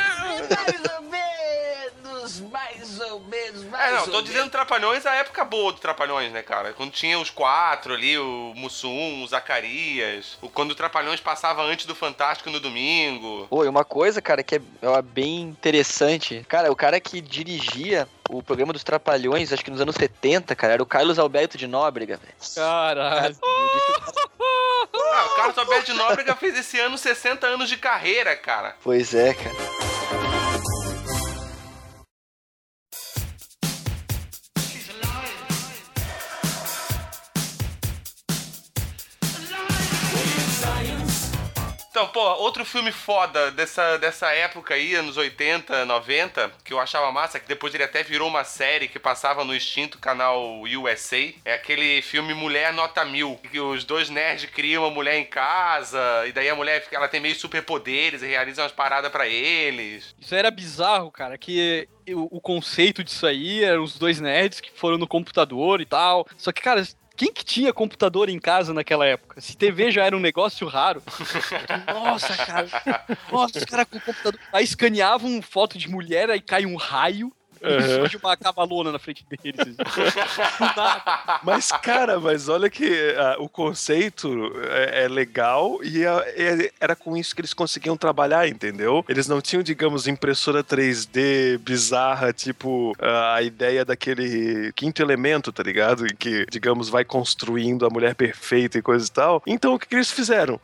[0.51, 5.73] Mais ou menos, mais ou menos, mais É, não, tô dizendo Trapalhões a época boa
[5.73, 6.73] do Trapalhões, né, cara?
[6.73, 11.87] Quando tinha os quatro ali, o Mussum, o Zacarias, o, quando o Trapalhões passava antes
[11.87, 13.47] do Fantástico no domingo.
[13.49, 15.57] Pô, e uma coisa, cara, que é ó, bem
[15.92, 16.44] interessante.
[16.48, 20.74] Cara, o cara que dirigia o programa dos Trapalhões, acho que nos anos 70, cara,
[20.74, 22.35] era o Carlos Alberto de Nóbrega, velho.
[22.55, 23.37] Caralho.
[24.94, 28.76] Ah, o Carlos Alberto de Nóbrega fez esse ano 60 anos de carreira, cara.
[28.83, 29.91] Pois é, cara.
[42.03, 47.12] Então, pô, outro filme foda dessa, dessa época aí, anos 80, 90, que eu achava
[47.12, 51.55] massa, que depois ele até virou uma série que passava no extinto canal USA, é
[51.55, 56.33] aquele filme Mulher Nota Mil, que os dois nerds criam uma mulher em casa, e
[56.33, 60.12] daí a mulher ela tem meio superpoderes e realiza umas paradas para eles.
[60.21, 64.73] Isso era bizarro, cara, que o, o conceito disso aí eram os dois nerds que
[64.73, 66.27] foram no computador e tal.
[66.37, 66.83] Só que, cara,
[67.16, 69.40] quem que tinha computador em casa naquela época?
[69.40, 71.03] Se TV já era um negócio raro.
[71.92, 73.07] Nossa, cara.
[73.31, 74.40] Nossa, os caras com computador.
[74.53, 77.33] Aí escaneavam foto de mulher, aí cai um raio.
[77.62, 77.96] Uhum.
[77.96, 79.77] surge uma cavalona na frente deles.
[81.42, 87.16] mas, cara, mas olha que uh, o conceito é, é legal e é, era com
[87.16, 89.05] isso que eles conseguiam trabalhar, entendeu?
[89.09, 95.62] Eles não tinham, digamos, impressora 3D bizarra, tipo uh, a ideia daquele quinto elemento, tá
[95.62, 96.07] ligado?
[96.07, 99.42] Em que, digamos, vai construindo a mulher perfeita e coisa e tal.
[99.46, 100.61] Então, o que, que eles fizeram?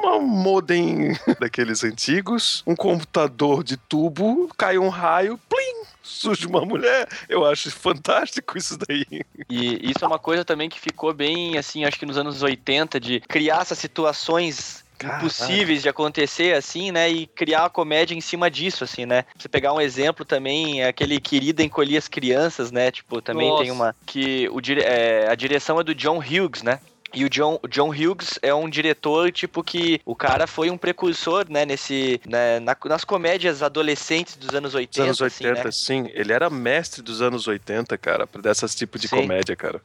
[0.00, 7.08] uma modem daqueles antigos, um computador de tubo, cai um raio, plim, surge uma mulher.
[7.28, 9.22] Eu acho fantástico isso daí.
[9.48, 13.00] E isso é uma coisa também que ficou bem, assim, acho que nos anos 80,
[13.00, 15.18] de criar essas situações Caraca.
[15.18, 17.08] impossíveis de acontecer, assim, né?
[17.08, 19.24] E criar uma comédia em cima disso, assim, né?
[19.36, 22.90] Você pegar um exemplo também, é aquele querido encolher as crianças, né?
[22.90, 23.62] Tipo, também Nossa.
[23.62, 23.96] tem uma.
[24.04, 26.80] Que o, é, a direção é do John Hughes, né?
[27.12, 30.78] E o John, o John Hughes é um diretor, tipo, que o cara foi um
[30.78, 35.08] precursor, né, nesse, né, na, nas comédias adolescentes dos anos 80.
[35.08, 36.06] Dos anos 80, assim, né?
[36.06, 36.12] sim.
[36.14, 39.16] Ele era mestre dos anos 80, cara, dessas tipos de sim.
[39.16, 39.80] comédia, cara.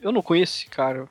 [0.00, 1.08] Eu não conheço esse cara.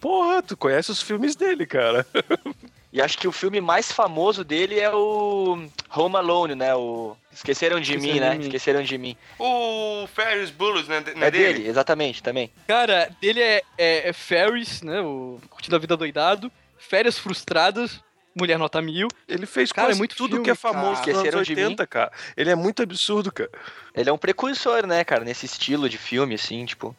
[0.00, 2.04] Porra, tu conhece os filmes dele, cara.
[2.92, 6.74] E acho que o filme mais famoso dele é o Home Alone, né?
[6.74, 8.34] O Esqueceram de Esqueceram mim, né?
[8.34, 8.44] Mim.
[8.44, 9.16] Esqueceram de mim.
[9.38, 11.02] O Ferris Bullets, né?
[11.16, 11.54] Não é, é dele?
[11.54, 11.68] dele?
[11.68, 12.50] exatamente, também.
[12.68, 15.00] Cara, dele é, é, é Ferris, né?
[15.00, 16.52] O Curtindo a Vida Doidado.
[16.78, 18.00] Férias Frustradas.
[18.34, 19.08] Mulher Nota Mil.
[19.28, 21.12] Ele fez cara, é muito tudo filme, que é famoso cara.
[21.12, 22.12] nos anos 80, cara.
[22.36, 23.50] Ele é muito absurdo, cara.
[23.94, 26.96] Ele é um precursor, né, cara, nesse estilo de filme, assim, tipo...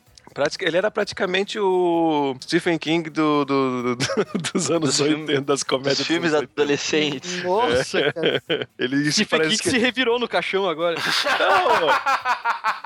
[0.61, 4.05] Ele era praticamente o Stephen King do, do, do
[4.53, 5.97] dos anos dos 80, das comédias.
[5.99, 7.43] Dos filmes adolescentes.
[7.43, 8.11] Nossa, é.
[8.11, 8.43] cara.
[8.77, 9.69] Ele, Stephen King que...
[9.69, 10.97] se revirou no caixão agora.
[11.39, 11.89] Não,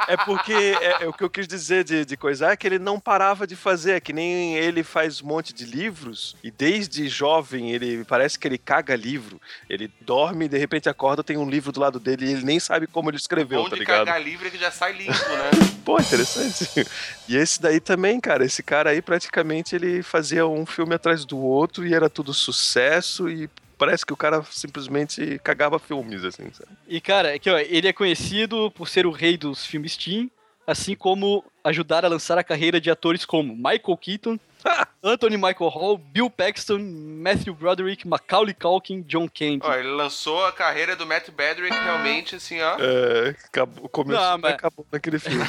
[0.08, 2.80] é porque é, é, o que eu quis dizer de, de coisa é que ele
[2.80, 7.08] não parava de fazer, é que nem ele faz um monte de livros e desde
[7.10, 9.40] jovem ele parece que ele caga livro.
[9.70, 12.60] Ele dorme e de repente acorda, tem um livro do lado dele e ele nem
[12.60, 14.06] sabe como ele escreveu, Bom tá ligado?
[14.06, 15.52] cagar livro é que já sai limpo, né?
[15.84, 16.86] Pô, interessante.
[17.30, 21.38] E esse daí também, cara, esse cara aí praticamente ele fazia um filme atrás do
[21.38, 26.70] outro e era tudo sucesso e parece que o cara simplesmente cagava filmes, assim, sabe?
[26.88, 30.32] E, cara, que, ó, ele é conhecido por ser o rei dos filmes teen,
[30.66, 34.40] assim como ajudar a lançar a carreira de atores como Michael Keaton,
[35.04, 39.62] Anthony Michael Hall, Bill Paxton, Matthew Broderick, Macaulay Culkin, John Candy.
[39.64, 42.78] Ó, ele lançou a carreira do Matt Broderick realmente, assim, ó.
[42.80, 44.54] É, acabou, começou não, mas...
[44.54, 45.44] acabou naquele filme.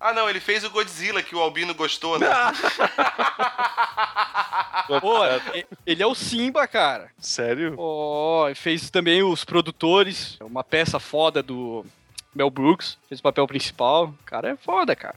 [0.00, 2.26] ah, não, ele fez o Godzilla, que o Albino gostou, né?
[5.00, 5.20] Pô,
[5.86, 7.10] ele é o Simba, cara.
[7.18, 7.74] Sério?
[7.78, 11.86] Ó, oh, fez também os produtores, uma peça foda do
[12.34, 14.06] Mel Brooks, fez o papel principal.
[14.06, 15.14] O cara é foda, cara.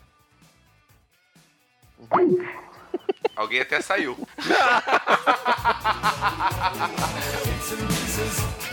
[3.36, 4.16] Alguém até saiu.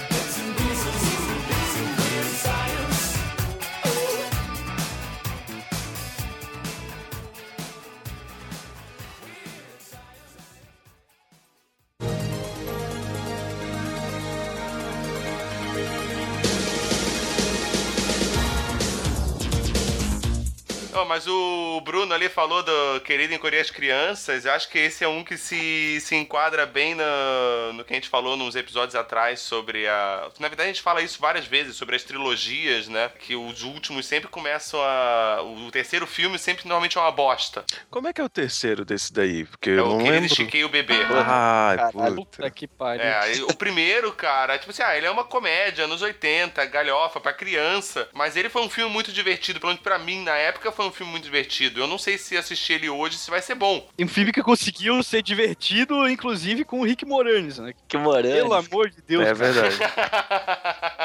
[20.95, 24.45] Oh, mas o Bruno ali falou do Querido Encolher as Crianças.
[24.45, 27.97] Eu acho que esse é um que se, se enquadra bem no, no que a
[27.97, 30.29] gente falou nos episódios atrás sobre a.
[30.39, 33.11] Na verdade, a gente fala isso várias vezes, sobre as trilogias, né?
[33.21, 35.41] Que os últimos sempre começam a.
[35.43, 37.65] O terceiro filme sempre normalmente é uma bosta.
[37.91, 39.47] Como é que é o terceiro desse daí?
[39.47, 40.27] Porque é eu não o Querido lembro.
[40.27, 40.95] Estiquei o Bebê.
[41.11, 42.51] Ah, puta.
[42.51, 43.03] que pariu.
[43.03, 47.33] É, o primeiro, cara, tipo assim, ah, ele é uma comédia, anos 80, galhofa, pra
[47.33, 48.09] criança.
[48.13, 50.93] Mas ele foi um filme muito divertido, pelo menos pra mim, na época, foi um
[50.93, 51.81] filme muito divertido.
[51.81, 53.89] Eu não sei se assistir ele hoje se vai ser bom.
[53.99, 57.73] Um filme que conseguiu ser divertido, inclusive com o Rick Moranis, né?
[57.89, 58.33] Que Moranis.
[58.33, 59.25] Pelo amor de Deus.
[59.25, 59.77] É verdade.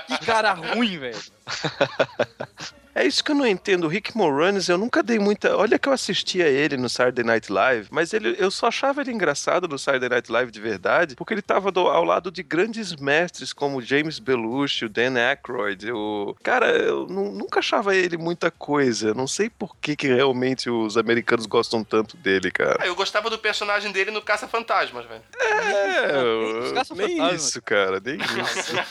[0.08, 1.18] que cara ruim, velho.
[2.98, 3.84] É isso que eu não entendo.
[3.84, 5.56] O Rick Moranis, eu nunca dei muita.
[5.56, 9.12] Olha que eu assistia ele no Saturday Night Live, mas ele, eu só achava ele
[9.12, 12.96] engraçado no Saturday Night Live de verdade, porque ele tava do- ao lado de grandes
[12.96, 15.92] mestres como James Belushi, o Dan Aykroyd.
[15.92, 16.36] O...
[16.42, 19.14] Cara, eu nu- nunca achava ele muita coisa.
[19.14, 22.78] Não sei por que, que realmente os americanos gostam tanto dele, cara.
[22.82, 25.22] Ah, eu gostava do personagem dele no Caça-Fantasmas, velho.
[25.40, 26.98] É, Os eu- caça-fantasmas.
[26.98, 28.76] nem isso, cara, nem isso.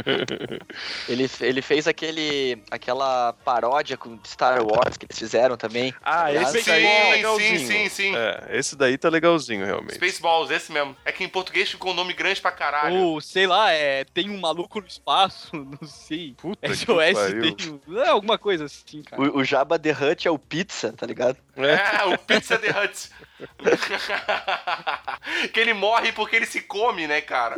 [1.08, 5.94] Ele, ele fez aquele, aquela paródia com Star Wars que eles fizeram também.
[6.02, 7.58] Ah, Aliás, esse aí é sim, legalzinho.
[7.58, 8.16] sim, sim, sim.
[8.16, 9.94] É, esse daí tá legalzinho, realmente.
[9.94, 10.96] Spaceballs, esse mesmo.
[11.04, 12.96] É que em português ficou um nome grande pra caralho.
[12.96, 16.34] Ou, sei lá, é, tem um maluco no espaço, não sei.
[16.36, 17.56] Puta que SOS pariu.
[17.56, 19.22] tem um, é, alguma coisa assim, cara.
[19.22, 21.36] O, o Jabba the Hutt é o pizza, tá ligado?
[21.56, 23.10] É, o Pizza the Hut.
[25.52, 27.56] que ele morre porque ele se come, né, cara?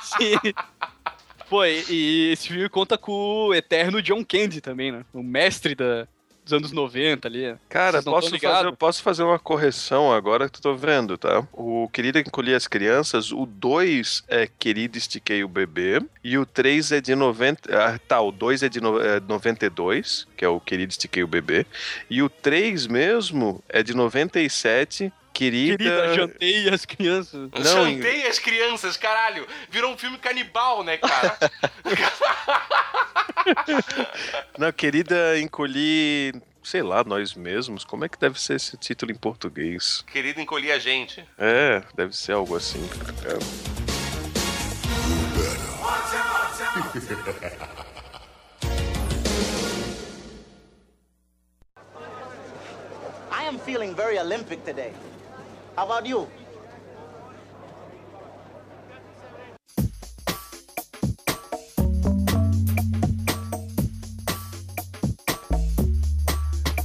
[0.00, 0.38] Sim.
[1.48, 5.04] Pô, e, e esse filme conta com o eterno John Candy também, né?
[5.12, 6.06] O mestre da,
[6.48, 7.54] dos anos 90 ali.
[7.68, 11.46] Cara, posso fazer, posso fazer uma correção agora que eu tô vendo, tá?
[11.52, 16.92] O Querido Encolher as Crianças, o 2 é Querido Estiquei o Bebê, e o 3
[16.92, 17.76] é de 90...
[17.76, 21.28] Ah, tá, o 2 é de no, é 92, que é o Querido Estiquei o
[21.28, 21.66] Bebê,
[22.08, 25.76] e o 3 mesmo é de 97, Querida...
[25.76, 27.48] Querida, jantei as crianças.
[27.52, 29.46] Não, Jantei as crianças, caralho.
[29.70, 31.38] Virou um filme canibal, né, cara?
[34.58, 36.32] Não, Querida Encolhi...
[36.60, 37.84] Sei lá, nós mesmos.
[37.84, 40.04] Como é que deve ser esse título em português?
[40.12, 41.24] Querido, encolhi a gente.
[41.38, 43.38] É, deve ser algo assim, cara.
[53.30, 54.92] I am feeling very Olympic today.
[55.78, 56.26] How about you?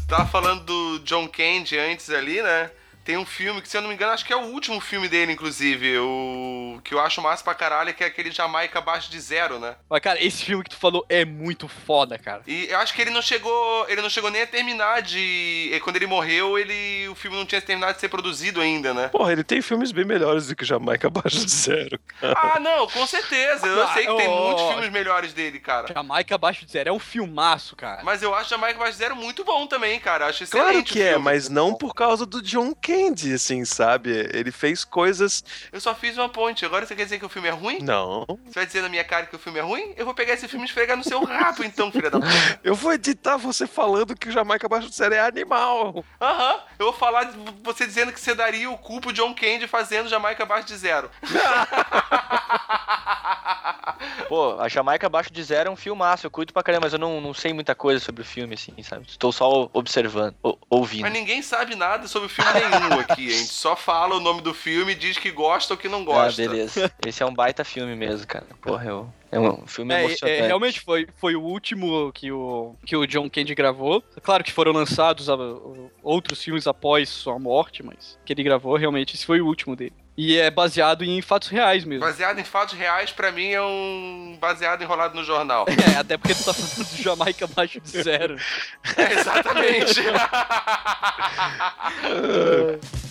[0.08, 2.69] Tava falando do John Candy antes ali, né?
[3.03, 5.10] Tem um filme que, se eu não me engano, acho que é o último filme
[5.10, 5.97] dele, inclusive.
[5.97, 6.53] O
[6.84, 9.76] que eu acho massa pra caralho, que é aquele Jamaica abaixo de zero, né?
[9.89, 12.41] Mas, cara, esse filme que tu falou é muito foda, cara.
[12.46, 13.88] E eu acho que ele não chegou.
[13.89, 15.69] Ele não chegou nem a terminar de.
[15.74, 17.08] e Quando ele morreu, ele.
[17.10, 19.08] O filme não tinha terminado de ser produzido ainda, né?
[19.10, 22.00] Porra, ele tem filmes bem melhores do que Jamaica Abaixo de Zero.
[22.22, 23.65] Ah, não, com certeza.
[23.67, 25.93] Eu Ah, sei que tem ô, muitos filmes melhores dele, cara.
[25.93, 28.04] Jamaica Abaixo de Zero é um filmaço, cara.
[28.04, 30.26] Mas eu acho Jamaica Abaixo de Zero muito bom também, cara.
[30.26, 30.63] Eu acho excelente.
[30.65, 34.30] Claro o que é, mas não por causa do John Candy, assim, sabe?
[34.34, 35.43] Ele fez coisas.
[35.72, 36.65] Eu só fiz uma ponte.
[36.65, 37.80] Agora você quer dizer que o filme é ruim?
[37.82, 38.26] Não.
[38.46, 39.93] Você vai dizer na minha cara que o filme é ruim?
[39.98, 42.34] Eu vou pegar esse filme e esfregar no seu rabo, então, filha da puta.
[42.63, 46.04] Eu vou editar você falando que o Jamaica Abaixo de Zero é animal.
[46.22, 46.60] Aham.
[46.80, 50.43] Eu vou falar você dizendo que você daria o cu pro John Candy fazendo Jamaica
[50.43, 51.10] abaixo de zero.
[54.28, 57.00] Pô, a Jamaica Abaixo de Zero é um filmaço, eu curto pra caramba, mas eu
[57.00, 59.06] não, não sei muita coisa sobre o filme, assim, sabe?
[59.08, 61.02] Estou só observando, ou- ouvindo.
[61.04, 63.28] Mas ninguém sabe nada sobre filme nenhum aqui.
[63.28, 66.04] A gente só fala o nome do filme e diz que gosta ou que não
[66.04, 66.42] gosta.
[66.44, 66.92] Ah, beleza.
[67.06, 68.46] Esse é um baita filme mesmo, cara.
[68.62, 69.13] Porra, eu...
[69.32, 70.39] é um filme É, emocionante.
[70.42, 74.04] é, realmente foi, foi o último que o, que o John Candy gravou.
[74.22, 78.76] Claro que foram lançados a- o- outros filmes após sua morte, mas que ele gravou,
[78.76, 79.94] realmente, esse foi o último dele.
[80.15, 82.06] E é baseado em fatos reais mesmo.
[82.06, 85.65] Baseado em fatos reais, pra mim é um baseado enrolado no jornal.
[85.93, 88.38] É, até porque tu tá falando do Jamaica abaixo de zero.
[88.95, 90.02] É, exatamente.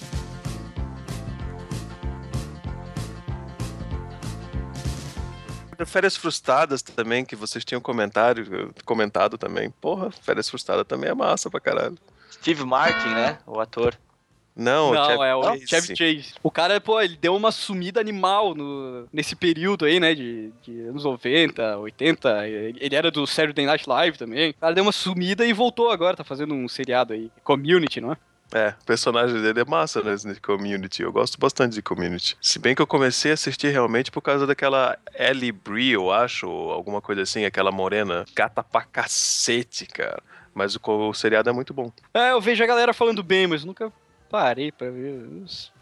[5.84, 9.70] Férias Frustradas também, que vocês tinham comentário, comentado também.
[9.70, 11.98] Porra, Férias Frustradas também é massa pra caralho.
[12.30, 13.38] Steve Martin, né?
[13.46, 13.96] O ator.
[14.54, 15.42] Não, Não, é o.
[15.66, 16.34] Chevy Chase.
[16.42, 20.80] O cara, pô, ele deu uma sumida animal no, nesse período aí, né, de, de
[20.82, 22.48] anos 90, 80.
[22.48, 24.50] Ele era do Saturday Night Live também.
[24.50, 28.12] O cara deu uma sumida e voltou agora, tá fazendo um seriado aí, Community, não
[28.12, 28.16] é?
[28.54, 31.02] É, o personagem dele é massa, né, de Community.
[31.02, 32.36] Eu gosto bastante de Community.
[32.40, 36.46] Se bem que eu comecei a assistir realmente por causa daquela Ellie Brie, eu acho,
[36.46, 38.26] ou alguma coisa assim, aquela morena.
[38.34, 40.22] Gata pra cacete, cara.
[40.54, 41.90] Mas o, o seriado é muito bom.
[42.12, 43.90] É, eu vejo a galera falando bem, mas nunca
[44.32, 45.22] parei pra ver.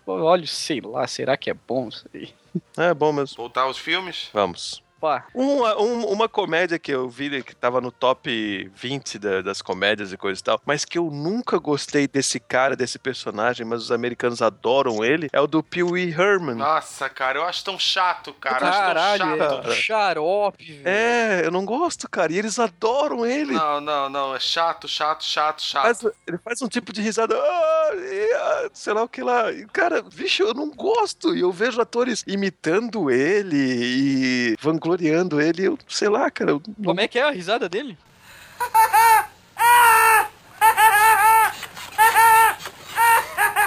[0.05, 2.35] Olha, sei lá, será que é bom isso aí?
[2.77, 3.37] É bom mesmo.
[3.37, 4.29] Voltar aos filmes?
[4.33, 4.83] Vamos.
[5.01, 9.63] Pá, Uma, um- uma comédia que eu vi que tava no top 20 da- das
[9.63, 13.81] comédias e coisa e tal, mas que eu nunca gostei desse cara, desse personagem, mas
[13.83, 16.57] os americanos adoram ele, é o do Pee Wee Herman.
[16.57, 18.59] Nossa, cara, eu acho tão chato, cara.
[18.59, 19.71] caralho, acho tão chato.
[19.71, 20.83] é xarope, velho.
[20.89, 23.55] É, eu não gosto, cara, e eles adoram ele.
[23.55, 24.35] Não, não, não.
[24.37, 25.83] É chato, chato, chato, chato.
[25.85, 27.35] Faz- ele faz um tipo de risada.
[27.37, 29.51] "Ah, e, ah", sei lá o que lá.
[29.51, 31.35] E, Cara, bicho, eu não gosto.
[31.35, 35.67] E eu vejo atores imitando ele e vangloriando ele.
[35.67, 36.53] Eu sei lá, cara.
[36.53, 36.63] Eu.
[36.85, 37.97] Como é que é a risada dele?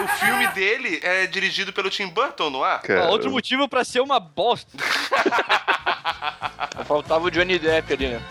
[0.03, 2.79] O filme dele é dirigido pelo Tim Burton, não é?
[2.79, 4.77] Cara, outro motivo pra ser uma bosta.
[6.85, 8.21] Faltava o Johnny Depp ali, né?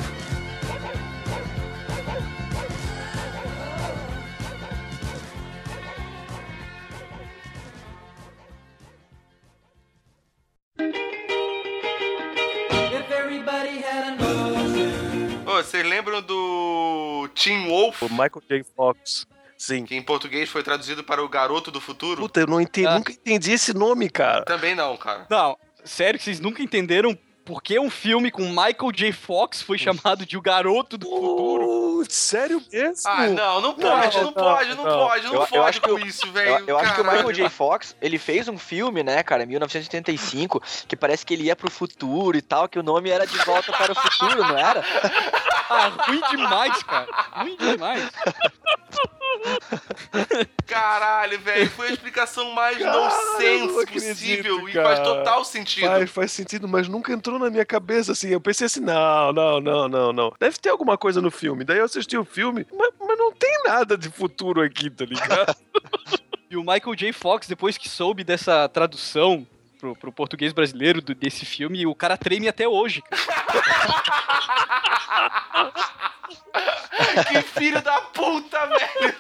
[15.73, 18.03] Vocês lembram do Tim Wolf?
[18.03, 18.65] O Michael J.
[18.77, 19.27] Fox.
[19.57, 19.87] Sim.
[19.87, 22.21] Que em português foi traduzido para o Garoto do Futuro?
[22.21, 22.97] Puta, eu não entendi, Ah.
[22.97, 24.45] nunca entendi esse nome, cara.
[24.45, 25.27] Também não, cara.
[25.31, 29.13] Não, sério que vocês nunca entenderam por que um filme com Michael J.
[29.13, 32.01] Fox foi chamado de O Garoto do Futuro?
[32.01, 33.03] Oh, sério mesmo?
[33.07, 34.99] Ah, não, não pode, não, não, pode, não, não.
[35.09, 36.65] pode, não Eu- eu pode acho que com eu- isso, Eu, velho.
[36.69, 37.05] eu acho que o.
[37.05, 37.49] Michael J.
[37.51, 41.71] Fox, ele fez um filme, né, cara, em 1985, que parece que ele ia pro
[41.71, 44.85] futuro e tal, que o nome era De Volta para o Futuro, não era?
[45.69, 47.09] Ah, ruim demais, cara.
[47.33, 48.11] Ruim demais.
[50.67, 55.45] Caralho, velho, foi a explicação mais Cara, eu não nonsense acredito, possível e faz total
[55.45, 55.87] sentido.
[55.87, 58.29] Faz, faz sentido, mas nunca entrou na minha cabeça assim.
[58.29, 60.33] Eu pensei assim: não, não, não, não, não.
[60.39, 61.65] Deve ter alguma coisa no filme.
[61.65, 65.57] Daí eu assisti o filme, mas, mas não tem nada de futuro aqui, tá ligado?
[66.53, 67.13] E o Michael J.
[67.15, 69.47] Fox, depois que soube dessa tradução
[69.83, 73.03] pro, pro português brasileiro do- desse filme, o cara treme até hoje.
[77.29, 79.15] Que filho da puta, velho.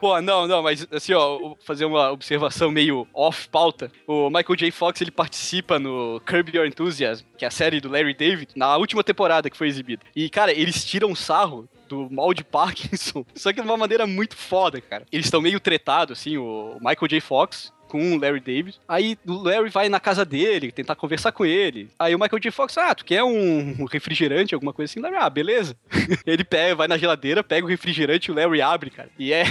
[0.00, 3.90] Pô, não, não, mas assim, ó, fazer uma observação meio off-pauta.
[4.06, 4.70] O Michael J.
[4.70, 8.76] Fox, ele participa no Curb Your Enthusiasm, que é a série do Larry David, na
[8.76, 10.02] última temporada que foi exibida.
[10.14, 14.36] E, cara, eles tiram sarro do mal de Parkinson, só que de uma maneira muito
[14.36, 15.06] foda, cara.
[15.12, 17.20] Eles estão meio tretados, assim, o Michael J.
[17.20, 18.78] Fox com o Larry David.
[18.88, 21.90] Aí o Larry vai na casa dele, tentar conversar com ele.
[21.98, 22.52] Aí o Michael J.
[22.52, 25.00] Fox, ah, tu quer um refrigerante, alguma coisa assim?
[25.00, 25.76] Larry, ah, beleza.
[26.24, 29.10] Ele pega, vai na geladeira, pega o refrigerante e o Larry abre, cara.
[29.18, 29.42] E é.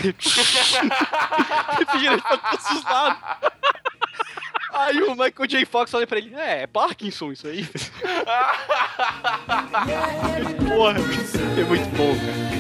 [1.78, 3.20] refrigerante pra todos os lados.
[4.72, 5.66] Aí o Michael J.
[5.66, 7.68] Fox olha pra ele, é, é Parkinson isso aí.
[10.70, 12.60] Porra, é muito bom, cara.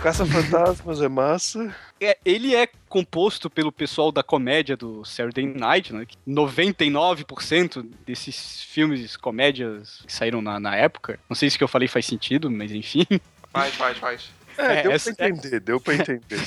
[0.00, 1.74] Caça-fantasmas é massa.
[2.00, 6.06] É, ele é composto pelo pessoal da comédia do Saturday Night, né?
[6.06, 11.64] que 99% desses filmes, comédias que saíram na, na época, não sei se o que
[11.64, 13.06] eu falei faz sentido, mas enfim,
[13.52, 14.30] Faz, faz, faz.
[14.58, 16.40] É, É, deu essa- pra entender, deu pra entender.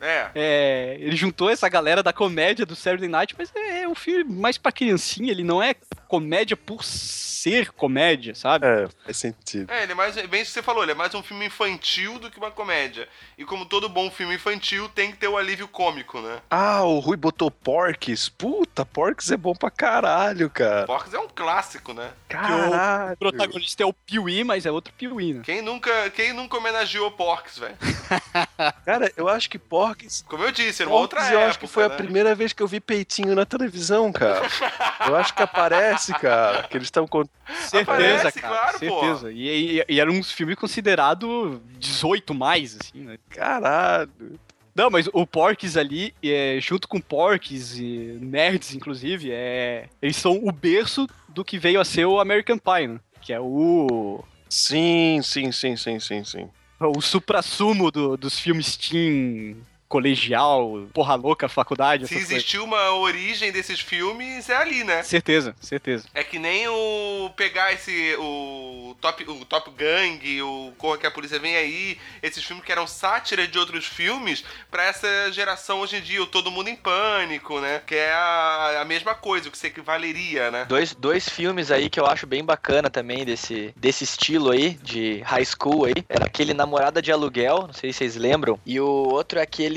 [0.00, 0.30] É.
[0.34, 4.24] é, ele juntou essa galera da comédia do Saturday Night, mas é, é um filme
[4.24, 5.74] mais pra criancinha, ele não é
[6.08, 8.66] comédia por ser comédia, sabe?
[8.66, 9.70] É, faz sentido.
[9.70, 12.18] É, ele é mais, bem isso que você falou, ele é mais um filme infantil
[12.18, 13.08] do que uma comédia.
[13.38, 16.40] E como todo bom filme infantil, tem que ter o alívio cômico, né?
[16.50, 18.28] Ah, o Rui botou Porks.
[18.28, 20.86] Puta, Porks é bom pra caralho, cara.
[20.86, 22.10] Porcos é um clássico, né?
[22.28, 23.12] Caralho.
[23.12, 25.42] O protagonista é o Piuí, mas é outro Piuí, né?
[25.44, 27.76] Quem nunca, quem nunca homenageou Porcs, velho?
[28.84, 30.24] Cara, eu acho que Porks.
[30.26, 31.96] Como eu disse, era uma outra Porks, eu época, acho que foi a né?
[31.96, 33.75] primeira vez que eu vi peitinho na televisão,
[34.12, 34.46] cara.
[35.06, 36.62] Eu acho que aparece, cara.
[36.64, 37.22] Que eles estão com.
[37.68, 37.80] Certeza,
[38.28, 39.00] Aparece, cara, claro, pô.
[39.00, 39.32] certeza.
[39.32, 43.18] E, e, e era um filme considerado 18 mais, assim, né?
[43.30, 44.10] Caralho.
[44.74, 50.38] Não, mas o Porks ali, é, junto com Porks e Nerds, inclusive, é, eles são
[50.44, 53.00] o berço do que veio a ser o American Pie, né?
[53.22, 56.48] Que é o, Sim, sim, sim, sim, sim, sim.
[56.78, 59.56] o supra-sumo do- dos filmes teen
[59.88, 65.02] colegial, porra louca, faculdade, Se existiu uma origem desses filmes, é ali, né?
[65.02, 66.06] Certeza, certeza.
[66.14, 71.10] É que nem o pegar esse o Top o Top Gang, o Corra que a
[71.10, 75.96] polícia vem aí, esses filmes que eram sátiras de outros filmes pra essa geração hoje
[75.96, 77.80] em dia, o Todo Mundo em Pânico, né?
[77.86, 80.64] Que é a, a mesma coisa, o que se equivaleria, né?
[80.64, 85.20] Dois, dois filmes aí que eu acho bem bacana também desse, desse estilo aí, de
[85.24, 86.04] high school aí.
[86.08, 88.58] Era aquele Namorada de Aluguel, não sei se vocês lembram.
[88.64, 89.75] E o outro é aquele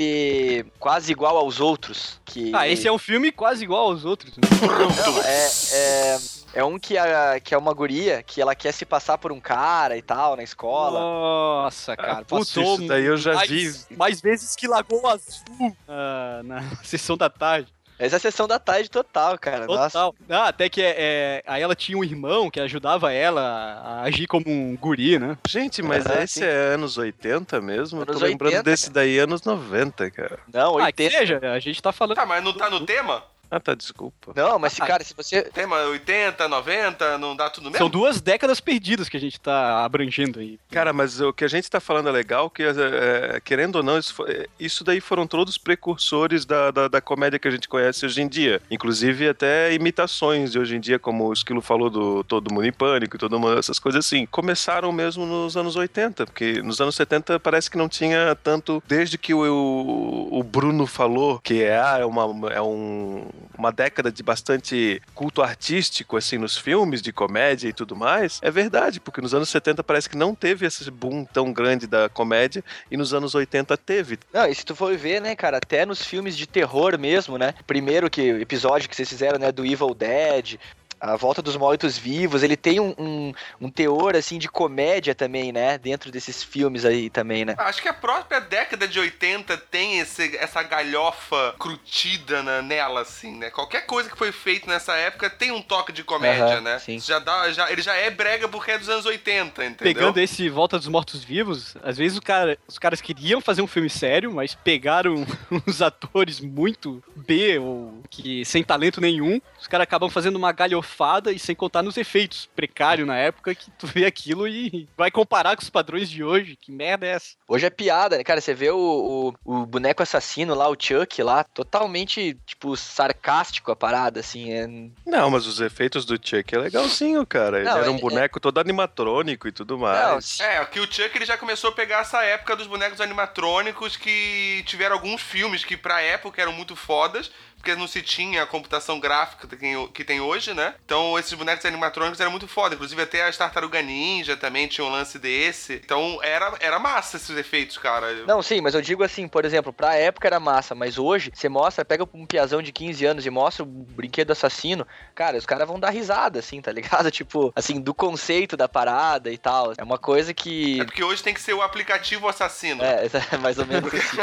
[0.78, 2.20] Quase Igual aos Outros.
[2.24, 4.36] Que Ah, esse é um filme quase igual aos outros.
[4.36, 4.42] né?
[4.60, 6.18] Não, é, é,
[6.54, 9.40] é um que, a, que é uma guria que ela quer se passar por um
[9.40, 11.00] cara e tal na escola.
[11.00, 13.96] Nossa, cara, putz, passou isso daí eu já mais, vi.
[13.96, 17.72] mais vezes que Lagoa Azul ah, na sessão da tarde.
[18.00, 19.66] Essa é a sessão da tarde total, cara.
[19.66, 19.90] Nossa.
[19.90, 20.14] Total.
[20.30, 23.42] Ah, até que é, é- aí ela tinha um irmão que ajudava ela
[23.84, 25.36] a agir como um guri, né?
[25.46, 26.44] Gente, mas Aham, esse sim.
[26.44, 28.00] é anos 80 mesmo?
[28.00, 30.38] Eu tô Anos lembrando 80, desse daí anos 90, cara.
[30.52, 31.18] Não, Ah, que 80.
[31.18, 32.16] seja, a gente tá falando.
[32.16, 33.22] Tá, mas não tá no tema?
[33.50, 34.32] Ah, tá, desculpa.
[34.36, 35.42] Não, mas se, cara, se você.
[35.42, 37.78] Tema 80, 90, não dá tudo mesmo?
[37.78, 40.58] São duas décadas perdidas que a gente tá abrangendo aí.
[40.70, 43.98] Cara, mas o que a gente tá falando é legal, que é, querendo ou não,
[43.98, 48.06] isso, foi- isso daí foram todos precursores da, da, da comédia que a gente conhece
[48.06, 48.62] hoje em dia.
[48.70, 52.72] Inclusive até imitações de hoje em dia, como o Esquilo falou do Todo Mundo em
[52.72, 54.26] Pânico e todas essas coisas assim.
[54.26, 59.18] Começaram mesmo nos anos 80, porque nos anos 70 parece que não tinha tanto, desde
[59.18, 63.26] que o, o, o Bruno falou que é, ah, é, uma, é um,
[63.56, 68.50] uma década de bastante culto artístico, assim, nos filmes de comédia e tudo mais, é
[68.50, 72.64] verdade, porque nos anos 70 parece que não teve esse boom tão grande da comédia
[72.90, 74.18] e nos anos 80 teve.
[74.32, 77.54] Não, e se tu for ver, né, cara, até nos filmes de terror mesmo, né?
[77.66, 80.58] Primeiro que episódio que vocês fizeram, né, do Evil Dead.
[81.00, 85.50] A Volta dos Mortos Vivos, ele tem um, um, um teor, assim, de comédia também,
[85.50, 85.78] né?
[85.78, 87.54] Dentro desses filmes aí também, né?
[87.58, 93.34] Acho que a própria década de 80 tem esse, essa galhofa crutida na- nela, assim,
[93.36, 93.50] né?
[93.50, 96.78] Qualquer coisa que foi feita nessa época tem um toque de comédia, Aham, né?
[96.78, 96.98] sim.
[97.00, 99.94] Já dá, já, ele já é brega porque é dos anos 80, entendeu?
[99.94, 103.66] Pegando esse Volta dos Mortos Vivos, às vezes o cara, os caras queriam fazer um
[103.66, 105.24] filme sério, mas pegaram
[105.66, 109.40] uns atores muito B ou que sem talento nenhum.
[109.60, 113.70] Os caras acabam fazendo uma galhofada e sem contar nos efeitos precários na época que
[113.72, 116.56] tu vê aquilo e vai comparar com os padrões de hoje.
[116.56, 117.34] Que merda é essa?
[117.46, 118.24] Hoje é piada, né?
[118.24, 123.70] Cara, você vê o, o, o boneco assassino lá, o Chuck lá, totalmente, tipo, sarcástico
[123.70, 124.50] a parada, assim.
[124.52, 124.66] É...
[125.06, 127.58] Não, mas os efeitos do Chuck é legalzinho, cara.
[127.58, 130.40] Ele Não, era um é- boneco todo animatrônico e tudo Não, mais.
[130.40, 134.62] É, que o Chuck ele já começou a pegar essa época dos bonecos animatrônicos que
[134.66, 137.30] tiveram alguns filmes que pra época eram muito fodas,
[137.60, 139.46] porque não se tinha a computação gráfica
[139.92, 140.74] que tem, hoje, né?
[140.84, 142.74] Então esses bonecos animatrônicos eram muito foda.
[142.74, 145.74] Inclusive até as Tartaruga Ninja também tinha um lance desse.
[145.74, 148.24] Então era, era massa esses efeitos, cara.
[148.26, 151.48] Não, sim, mas eu digo assim, por exemplo, pra época era massa, mas hoje, você
[151.48, 155.68] mostra, pega um piazão de 15 anos e mostra o brinquedo assassino, cara, os caras
[155.68, 157.10] vão dar risada, assim, tá ligado?
[157.20, 159.74] Tipo, assim, do conceito da parada e tal.
[159.76, 160.80] É uma coisa que.
[160.80, 162.82] É porque hoje tem que ser o aplicativo assassino.
[162.82, 164.16] É, é mais ou menos assim.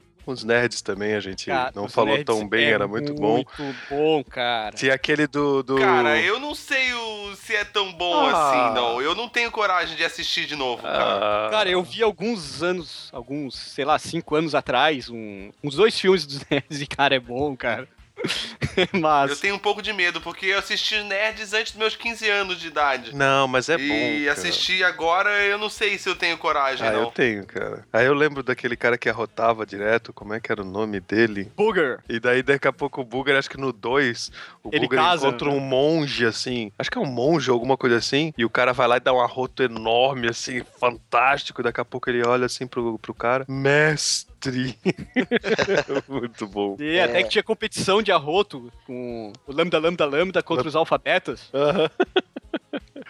[0.26, 3.34] Os nerds também a gente Cara, não falou nerds tão bem, é era muito bom.
[3.36, 4.74] Muito bom, cara.
[4.76, 5.62] Tinha aquele do.
[5.62, 5.76] do...
[5.78, 8.48] Cara, eu não sei o- se é tão bom Ah.
[8.50, 9.00] assim, não.
[9.02, 11.46] Eu não tenho coragem de assistir de novo, cara.
[11.46, 15.98] Ah, Cara, eu vi alguns anos, alguns, sei lá, cinco anos atrás, um- uns dois
[15.98, 17.88] filmes dos nerds e, cara, é bom, cara.
[18.92, 19.30] Mas.
[19.30, 22.58] Eu tenho um pouco de medo, porque eu assisti Nerds antes dos meus 15 anos
[22.60, 23.14] de idade.
[23.14, 23.82] Não, mas é bom.
[23.82, 27.00] e assistir agora, eu não sei se eu tenho coragem, Ah, não.
[27.02, 27.84] eu tenho, cara.
[27.92, 31.50] Aí eu lembro daquele cara que arrotava direto, como é que era o nome dele?
[31.56, 32.00] Booger.
[32.08, 34.30] E daí daqui a pouco o Booger, acho que no 2,
[34.62, 35.54] o Ele Booger casa, encontra né?
[35.54, 36.72] um monge, assim.
[36.78, 38.32] Acho que é um monge ou alguma coisa assim.
[38.36, 41.62] E o cara vai lá e dá um arroto enorme, assim, fantástico.
[41.62, 43.44] Daqui a pouco ele olha assim pro, pro cara.
[43.48, 44.29] Mestre!
[46.08, 46.76] Muito bom.
[46.78, 51.48] E até que tinha competição de arroto com o Lambda Lambda Lambda contra os alfabetas.
[51.52, 51.90] Aham.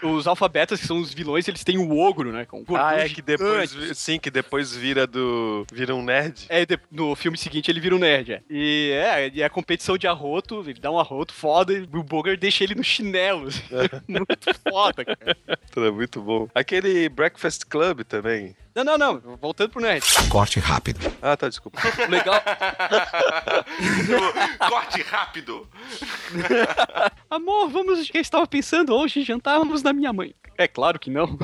[0.03, 2.47] Os alfabetas, que são os vilões, eles têm o ogro, né?
[2.47, 6.47] Com Ah, é que depois, sim, que depois vira do, vira um nerd.
[6.49, 8.43] É, de- no filme seguinte ele vira um nerd, é.
[8.49, 12.39] E é, e a competição de arroto, ele dá um arroto foda e o Booger
[12.39, 13.49] deixa ele no chinelo.
[13.49, 13.61] assim.
[14.09, 15.37] Muito foda, cara.
[15.77, 16.49] É muito bom.
[16.55, 18.57] Aquele Breakfast Club também.
[18.75, 19.37] Não, não, não.
[19.37, 20.05] Voltando pro nerd.
[20.29, 21.01] Corte rápido.
[21.21, 21.81] Ah, tá, desculpa.
[22.09, 22.41] Legal.
[24.69, 25.69] Corte rápido.
[27.29, 28.09] Amor, vamos.
[28.15, 30.35] Eu estava pensando hoje jantávamos na minha mãe.
[30.57, 31.39] É claro que não.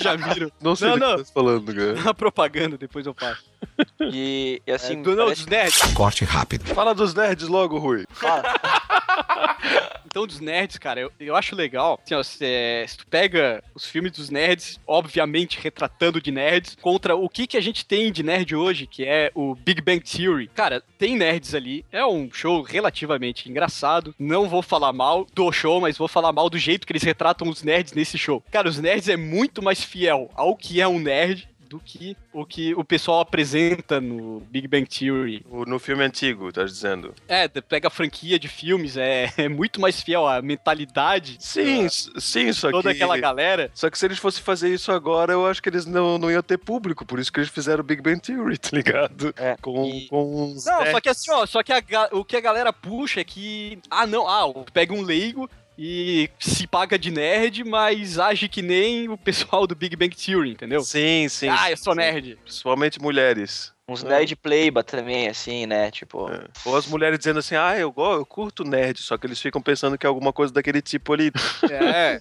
[0.00, 0.50] Já viram?
[0.62, 1.18] Não sei Não, do que não.
[1.18, 2.10] você tá falando, cara.
[2.10, 3.49] A propaganda, depois eu faço.
[4.12, 5.94] E, e assim, É, do, não, parece- dos nerds.
[5.94, 6.64] Corte rápido.
[6.74, 8.04] Fala dos nerds logo, Rui.
[8.10, 8.42] Fala.
[10.06, 12.00] Então, dos nerds, cara, eu, eu acho legal.
[12.04, 17.14] Assim, ó, se, se tu pega os filmes dos nerds, obviamente retratando de nerds, contra
[17.14, 20.48] o que, que a gente tem de nerd hoje, que é o Big Bang Theory.
[20.48, 21.84] Cara, tem nerds ali.
[21.92, 24.12] É um show relativamente engraçado.
[24.18, 27.48] Não vou falar mal do show, mas vou falar mal do jeito que eles retratam
[27.48, 28.42] os nerds nesse show.
[28.50, 32.44] Cara, os nerds é muito mais fiel ao que é um nerd do que o
[32.44, 35.46] que o pessoal apresenta no Big Bang Theory.
[35.66, 37.14] No filme antigo, tá dizendo?
[37.28, 41.36] É, pega a franquia de filmes, é, é muito mais fiel à mentalidade.
[41.38, 42.96] Sim, da- sim, só toda que...
[42.96, 43.70] aquela galera.
[43.72, 46.42] Só que se eles fossem fazer isso agora, eu acho que eles não, não iam
[46.42, 47.06] ter público.
[47.06, 49.32] Por isso que eles fizeram o Big Bang Theory, tá ligado?
[49.36, 51.80] É, Com, e- com os Não, só que assim, ó, só que a
[52.12, 53.78] o que a galera puxa é que.
[53.88, 55.48] Ah, não, ah, pega um leigo
[55.82, 60.50] e se paga de nerd, mas age que nem o pessoal do Big Bang Theory,
[60.50, 60.82] entendeu?
[60.82, 61.48] Sim, sim.
[61.48, 62.00] ah, eu sou sim.
[62.00, 62.38] nerd.
[62.44, 63.72] Principalmente mulheres.
[63.92, 65.90] Uns nerd playba também, assim, né?
[65.90, 66.30] Tipo.
[66.30, 66.44] É.
[66.64, 69.60] Ou as mulheres dizendo assim, ah, eu, go- eu curto nerd, só que eles ficam
[69.60, 71.30] pensando que é alguma coisa daquele tipo ali.
[71.70, 72.20] É.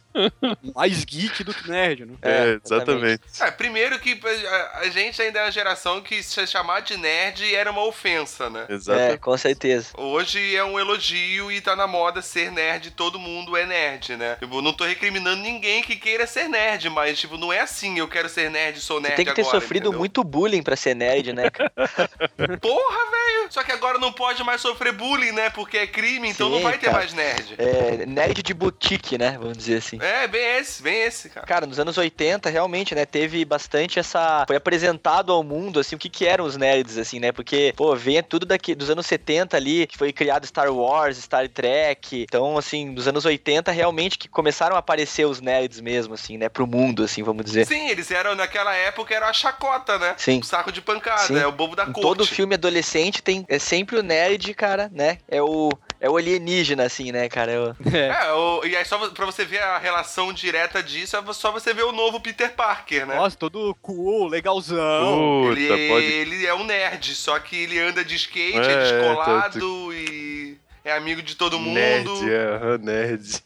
[0.76, 2.14] Mais geek do que nerd, né?
[2.22, 2.66] É, exatamente.
[2.66, 3.22] exatamente.
[3.42, 7.54] É, primeiro que a, a gente ainda é uma geração que se chamar de nerd
[7.54, 8.66] era uma ofensa, né?
[8.70, 9.18] É, Exatamente.
[9.20, 9.90] com certeza.
[9.98, 14.36] Hoje é um elogio e tá na moda ser nerd, todo mundo é nerd, né?
[14.40, 18.08] Tipo, não tô recriminando ninguém que queira ser nerd, mas, tipo, não é assim, eu
[18.08, 20.00] quero ser nerd, sou Você nerd tem que ter agora, sofrido entendeu?
[20.00, 21.44] muito bullying pra ser nerd, né?
[22.62, 23.48] Porra, velho!
[23.50, 25.50] Só que agora não pode mais sofrer bullying, né?
[25.50, 27.00] Porque é crime, então Sim, não vai ter cara.
[27.00, 27.56] mais nerd.
[27.58, 29.38] É, nerd de boutique, né?
[29.40, 29.98] Vamos dizer assim.
[30.02, 31.46] É, bem esse, bem esse, cara.
[31.46, 34.46] Cara, nos anos 80, realmente, né, teve bastante essa...
[34.48, 37.32] Foi apresentado ao mundo, assim, o que que eram os nerds, assim, né?
[37.32, 41.48] Porque, pô, vem tudo daqui dos anos 70 ali, que foi criado Star Wars, Star
[41.48, 42.24] Trek.
[42.24, 46.50] Então, assim, nos anos 80, realmente, que começaram a aparecer os nerds mesmo, assim, né?
[46.50, 47.66] Pro mundo, assim, vamos dizer.
[47.66, 50.16] Sim, eles eram, naquela época, era a chacota, né?
[50.18, 50.40] Sim.
[50.40, 51.36] O saco de pancada, Sim.
[51.50, 52.02] É o bobo da Em corte.
[52.02, 55.18] todo filme adolescente tem é sempre o nerd, cara, né?
[55.28, 55.70] É o
[56.02, 57.52] é o alienígena assim, né, cara?
[57.52, 58.08] É o- É.
[58.28, 61.74] É, o- e aí só pra você ver a relação direta disso, é só você
[61.74, 63.16] ver o novo Peter Parker, né?
[63.16, 65.44] Nossa, todo cool, legalzão.
[65.50, 66.06] Puta, ele, pode.
[66.06, 70.94] ele é um nerd, só que ele anda de skate, é, É, descolado e é
[70.94, 71.74] amigo de todo mundo.
[71.74, 73.44] Nerd, é, nerd.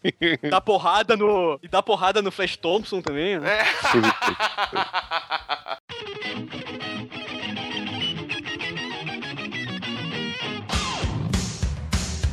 [0.49, 1.59] Dá porrada no.
[1.63, 3.61] E dá porrada no Flash Thompson também, né?
[3.61, 3.63] É.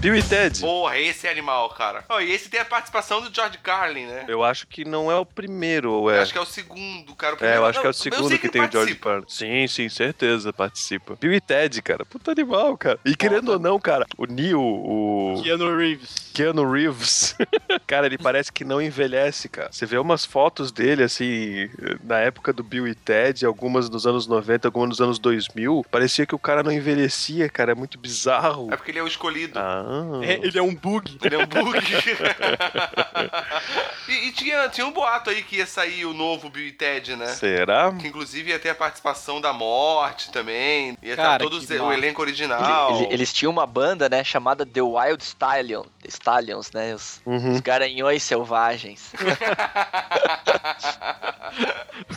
[0.00, 0.60] Bill e Ted.
[0.62, 2.02] Porra, esse é animal, cara.
[2.08, 4.24] Oh, e esse tem a participação do George Carlin, né?
[4.28, 6.20] Eu acho que não é o primeiro, ou Eu é?
[6.22, 7.34] acho que é o segundo, cara.
[7.34, 8.72] O É, primeiro- eu acho que é o não, eu segundo sei que tem o
[8.72, 9.10] George participa.
[9.10, 9.26] Carlin.
[9.28, 11.16] Sim, sim, certeza, participa.
[11.20, 12.06] Bill e Ted, cara.
[12.06, 12.98] Puta animal, cara.
[13.04, 16.30] E querendo ou não, cara, o Neil, o Keanu Reeves.
[16.32, 17.36] Keanu Reeves,
[17.86, 19.68] cara, ele parece que não envelhece, cara.
[19.70, 21.68] Você vê umas fotos dele, assim,
[22.02, 26.24] na época do Bill e Ted, algumas nos anos 90, algumas nos anos 2000, parecia
[26.24, 27.72] que o cara não envelhecia, cara.
[27.72, 28.72] É muito bizarro.
[28.72, 29.58] É porque ele é o escolhido.
[29.58, 29.88] Ah.
[30.22, 31.18] É, ele é um bug.
[31.22, 31.78] Ele é um bug.
[34.08, 37.16] e e tinha, tinha um boato aí que ia sair o novo Bill e Ted,
[37.16, 37.26] né?
[37.26, 37.92] Será?
[37.92, 40.96] Que inclusive ia ter a participação da morte também.
[41.02, 42.94] Ia Cara, estar todo que o elenco original.
[42.96, 47.52] Ele- ele- eles tinham uma banda, né, chamada The Wild Stallion, Stallions, né, os, Uhum.
[47.52, 49.12] os garanhões selvagens.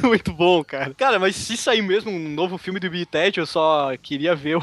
[0.01, 0.93] Muito bom, cara.
[0.95, 4.35] Cara, mas se sair mesmo um novo filme do Bill e Ted, eu só queria
[4.35, 4.61] ver o,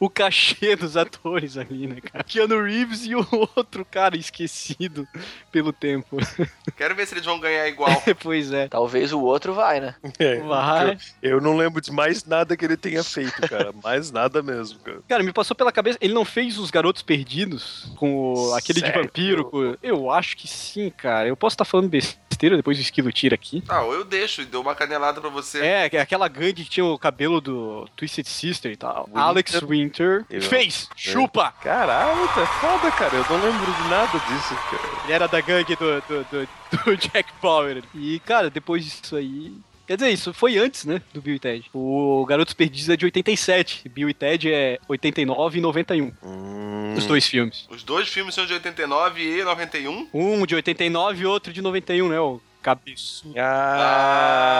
[0.00, 2.24] o cachê dos atores ali, né, cara?
[2.50, 3.26] Keanu Reeves e o
[3.56, 5.06] outro cara esquecido
[5.52, 6.16] pelo tempo.
[6.76, 7.90] Quero ver se eles vão ganhar igual.
[8.22, 8.68] pois é.
[8.68, 9.94] Talvez o outro vai, né?
[10.18, 10.98] É, Vai.
[11.22, 13.72] Eu não lembro de mais nada que ele tenha feito, cara.
[13.82, 15.00] Mais nada mesmo, cara.
[15.08, 15.98] Cara, me passou pela cabeça.
[16.00, 19.02] Ele não fez os Garotos Perdidos com o- aquele de Sério?
[19.02, 19.44] vampiro?
[19.44, 21.28] com- Eu acho que sim, cara.
[21.28, 22.20] Eu posso estar falando besteira,
[22.56, 23.62] depois o esquilo tira aqui.
[23.68, 25.60] Ah, ou eu deixo e dou uma canelada pra você.
[25.60, 29.08] É, que é aquela gangue que tinha o cabelo do Twisted Sister e tal.
[29.14, 30.24] Alex Winter.
[30.30, 30.88] Eu- Fez!
[30.96, 31.52] Chupa!
[31.62, 33.14] Caralho, tá foda, cara.
[33.16, 35.04] Eu não lembro de nada disso, cara.
[35.04, 36.48] Ele era da gangue do, do, do,
[36.84, 37.82] do Jack Bauer.
[37.94, 39.52] E, cara, depois disso aí.
[39.86, 41.02] Quer dizer, isso foi antes, né?
[41.12, 41.68] Do Bill e Ted.
[41.74, 43.88] O Garotos Perdidos é de 87.
[43.88, 46.12] Bill e Ted é 89 e 91.
[46.22, 46.59] Hum,
[46.96, 47.66] Os dois filmes.
[47.70, 50.08] Os dois filmes são de 89 e 91.
[50.12, 52.20] Um de 89 e outro de 91, né?
[52.20, 53.34] O cabeçudo.
[53.38, 54.50] Ah,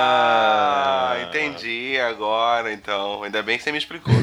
[1.13, 3.23] Ah, entendi agora, então.
[3.23, 4.13] Ainda bem que você me explicou.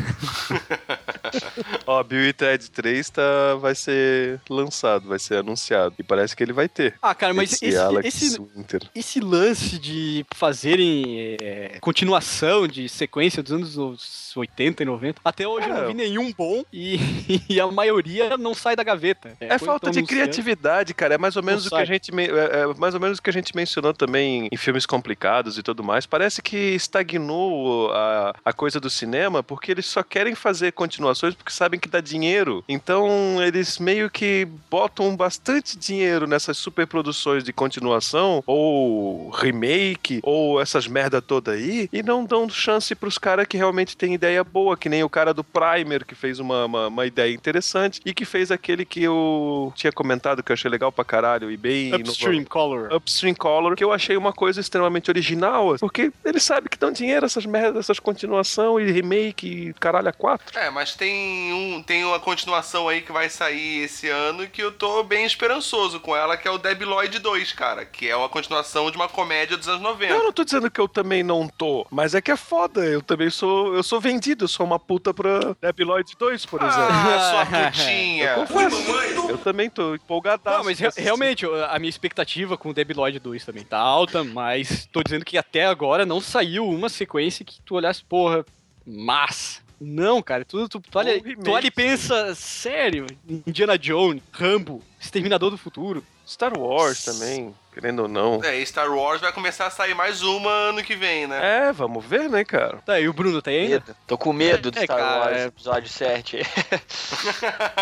[1.85, 5.93] Ó, Bill e Ted 3 tá, vai ser lançado, vai ser anunciado.
[5.99, 6.95] E parece que ele vai ter.
[7.01, 8.41] Ah, cara, mas esse, esse, Alex esse,
[8.95, 15.67] esse lance de fazerem é, continuação de sequência dos anos 80 e 90, até hoje
[15.69, 16.99] eu não vi nenhum bom e,
[17.49, 19.35] e a maioria não sai da gaveta.
[19.39, 20.07] É, coisa falta de anunciando.
[20.23, 21.15] criatividade, cara.
[21.15, 21.85] É mais ou menos o que a sai.
[21.85, 25.57] gente é, é mais ou menos o que a gente mencionou também em filmes complicados
[25.57, 26.05] e tudo mais.
[26.05, 31.51] Parece que estagnou a, a coisa do cinema porque eles só querem fazer continuações porque
[31.51, 32.63] sabem que dá dinheiro.
[32.67, 40.87] Então eles meio que botam bastante dinheiro nessas superproduções de continuação ou remake ou essas
[40.87, 44.87] merda toda aí e não dão chance pros caras que realmente têm ideia boa, que
[44.87, 48.49] nem o cara do Primer que fez uma, uma, uma ideia interessante e que fez
[48.49, 52.93] aquele que eu tinha comentado que eu achei legal pra caralho e bem Upstream Color.
[52.93, 57.25] Upstream Color, que eu achei uma coisa extremamente original, porque eles sabem que dão dinheiro
[57.25, 60.57] essas merdas, essas continuação e remake e caralho a quatro.
[60.57, 64.71] É, mas tem, um, tem uma continuação aí que vai sair esse ano que eu
[64.71, 67.85] tô bem esperançoso com ela, que é o Debi Lloyd 2, cara.
[67.85, 70.13] Que é uma continuação de uma comédia dos anos 90.
[70.13, 72.83] Eu não tô dizendo que eu também não tô, mas é que é foda.
[72.85, 76.61] Eu também sou, eu sou vendido, eu sou uma puta pra Debi Lloyd 2, por
[76.61, 76.77] exemplo.
[76.89, 78.27] Ah, sua putinha.
[78.37, 78.91] Eu confesso,
[79.29, 80.57] eu também tô empolgadaço.
[80.57, 84.25] Não, mas re- realmente, a minha expectativa com o Debi Lloyd 2 também tá alta,
[84.25, 88.45] mas tô dizendo que até agora não saiu uma sequência que tu olhasse, porra,
[88.85, 89.61] massa.
[89.79, 93.07] Não, cara, tu, tu, tu, olha, tu olha e pensa, sério,
[93.45, 96.03] Indiana Jones, Rambo, Exterminador do Futuro.
[96.27, 98.43] Star Wars também, querendo ou não.
[98.43, 101.67] É, e Star Wars vai começar a sair mais uma ano que vem, né?
[101.67, 102.79] É, vamos ver, né, cara?
[102.85, 103.73] Tá, e o Bruno tá aí ainda?
[103.75, 103.95] Medo.
[104.07, 106.39] Tô com medo do É, Star cara, Wars é- episódio 7.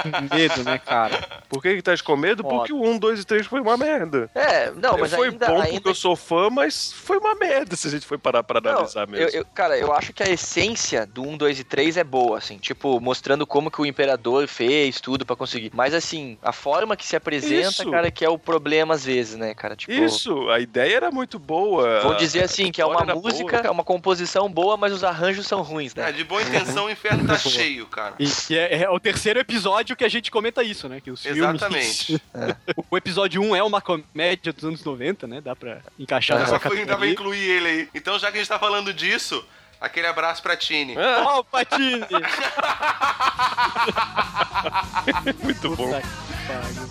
[0.04, 1.42] Com medo, né, cara?
[1.48, 2.44] Por que que tá com medo?
[2.44, 2.56] Foda.
[2.56, 4.30] Porque o 1, 2 e 3 foi uma merda.
[4.36, 7.76] É, não, mas foi ainda, bom ainda porque eu sou fã, mas foi uma merda
[7.76, 9.30] se a gente for parar pra Não, analisar eu, mesmo.
[9.40, 12.58] eu- cara, eu acho que a essência do 1, 2 e 3 é boa, assim,
[12.58, 15.72] tipo, mostrando como que o imperador fez tudo pra conseguir.
[15.74, 17.90] Mas assim, a forma que se apresenta, Isso.
[17.92, 19.76] cara, que é o problema às vezes, né, cara?
[19.76, 22.02] Tipo, Isso, a ideia era muito boa.
[22.02, 23.68] vão dizer assim, que é uma música, boa.
[23.68, 26.12] é uma composição boa, mas os arranjos são ruins, É, né?
[26.12, 28.16] de boa intenção o inferno tá cheio, cara.
[28.20, 31.00] E, é, é o terceiro episódio que a gente comenta isso, né?
[31.02, 32.06] Que os Exatamente.
[32.06, 32.22] filmes.
[32.78, 35.42] o, o episódio 1 é uma comédia dos anos 90, né?
[35.42, 37.12] Dá pra encaixar nessa vai categoria.
[37.12, 37.90] incluir ele aí.
[37.94, 39.44] Então, já que a gente tá falando disso,
[39.80, 40.96] aquele abraço pra Tini.
[40.98, 42.06] Ah, Ó, o Patini!
[45.44, 45.92] muito bom.
[45.94, 46.02] Puta.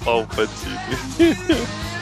[0.05, 0.79] Palpatine.
[1.17, 1.94] Tem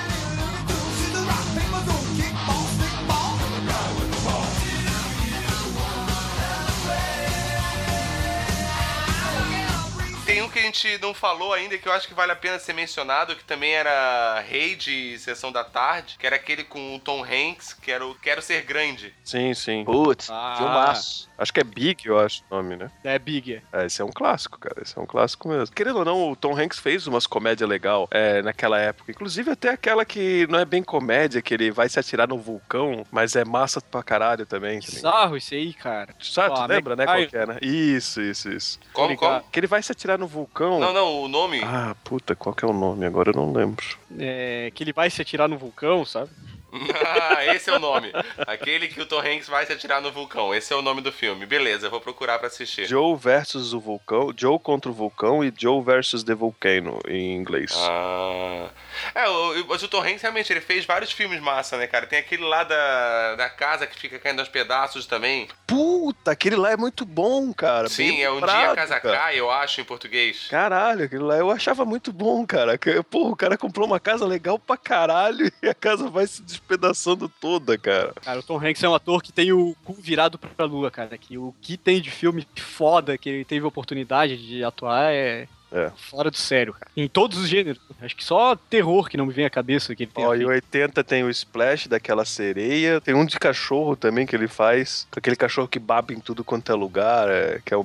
[10.43, 12.73] um que a gente não falou ainda que eu acho que vale a pena ser
[12.73, 17.25] mencionado, que também era rei de Sessão da Tarde, que era aquele com o Tom
[17.25, 19.15] Hanks, que era o Quero Ser Grande.
[19.25, 19.85] Sim, sim.
[19.85, 20.55] Putz, Ah.
[20.59, 21.31] filmaço.
[21.43, 22.89] Acho que é Big, eu acho o nome, né?
[23.03, 23.55] É Big.
[23.55, 23.63] é.
[23.73, 24.81] É, esse é um clássico, cara.
[24.81, 25.75] Esse é um clássico mesmo.
[25.75, 29.11] Querendo ou não, o Tom Hanks fez umas comédias legal é, naquela época.
[29.11, 33.05] Inclusive até aquela que não é bem comédia, que ele vai se atirar no vulcão,
[33.11, 34.79] mas é massa pra caralho também.
[34.79, 34.87] tá?
[34.87, 36.15] Bizarro isso aí, cara.
[36.21, 37.05] Sabe, tu lembra, né?
[37.07, 37.59] Qual que é, né?
[37.61, 38.79] Isso, isso, isso.
[38.93, 39.43] Como, como?
[39.51, 40.79] Que ele vai se atirar no vulcão.
[40.79, 41.61] Não, não, o nome.
[41.65, 43.05] Ah, puta, qual que é o nome?
[43.05, 43.85] Agora eu não lembro.
[44.17, 46.31] É, que ele vai se atirar no vulcão, sabe?
[46.73, 48.13] Ah, esse é o nome.
[48.47, 50.55] Aquele que o Tom Hanks vai se atirar no vulcão.
[50.55, 51.45] Esse é o nome do filme.
[51.45, 52.87] Beleza, eu vou procurar pra assistir.
[52.87, 57.73] Joe versus o vulcão, Joe contra o vulcão e Joe versus the volcano em inglês.
[57.77, 58.69] Ah.
[59.15, 62.07] É, o, mas o Tom Hanks realmente ele fez vários filmes massa, né, cara?
[62.07, 65.49] Tem aquele lá da, da casa que fica caindo aos pedaços também.
[65.67, 67.89] Puta, aquele lá é muito bom, cara.
[67.89, 70.47] Sim, Bem é um dia a casa cai, eu acho, em português.
[70.49, 72.79] Caralho, aquilo lá eu achava muito bom, cara.
[73.11, 77.29] Porra, o cara comprou uma casa legal pra caralho e a casa vai se despedaçando
[77.29, 78.13] toda, cara.
[78.23, 81.19] Cara, o Tom Hanks é um ator que tem o cu virado pra lua, cara.
[81.19, 85.49] Que o que tem de filme foda que ele teve oportunidade de atuar é.
[85.75, 85.91] É.
[85.97, 86.91] Fora do sério, cara.
[86.95, 87.81] Em todos os gêneros.
[88.03, 90.23] Acho que só terror que não me vem à cabeça que ele tem.
[90.23, 93.01] Ó, em 80 tem o Splash daquela sereia.
[93.01, 95.09] Tem um de cachorro também que ele faz.
[95.17, 97.27] Aquele cachorro que baba em tudo quanto é lugar.
[97.31, 97.85] é, que, é o,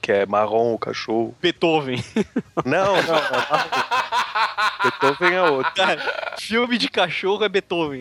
[0.00, 1.36] que é marrom o cachorro.
[1.42, 2.02] Beethoven.
[2.64, 4.05] Não, não, marrom.
[4.82, 5.72] Beethoven é outro.
[5.74, 8.00] Cara, filme de cachorro é Beethoven.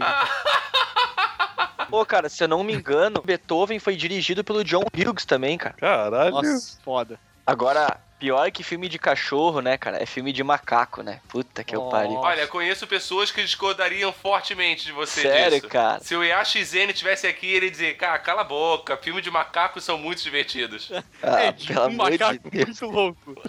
[1.90, 5.76] Pô, cara, se eu não me engano, Beethoven foi dirigido pelo John Hughes também, cara.
[5.76, 6.32] Caralho.
[6.32, 7.20] Nossa, foda.
[7.46, 10.02] Agora, pior que filme de cachorro, né, cara?
[10.02, 11.20] É filme de macaco, né?
[11.28, 12.16] Puta que eu pariu.
[12.16, 15.68] Olha, conheço pessoas que discordariam fortemente de você Sério, disso.
[15.68, 16.00] cara?
[16.02, 19.84] Se o Yashi tivesse aqui, ele ia dizer, cara, cala a boca, filme de macacos
[19.84, 20.92] são muito divertidos.
[21.22, 22.66] Ah, é, de pelo um amor de macaco Deus.
[22.66, 23.36] muito louco.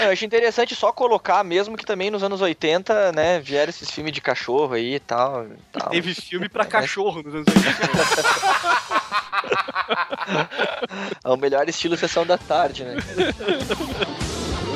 [0.00, 4.12] Eu acho interessante só colocar, mesmo que também nos anos 80, né, vieram esses filmes
[4.12, 5.44] de cachorro aí e tal.
[5.44, 5.90] e tal.
[5.90, 7.62] Teve filme pra cachorro nos anos 80.
[11.24, 12.96] É o melhor estilo Sessão da Tarde, né?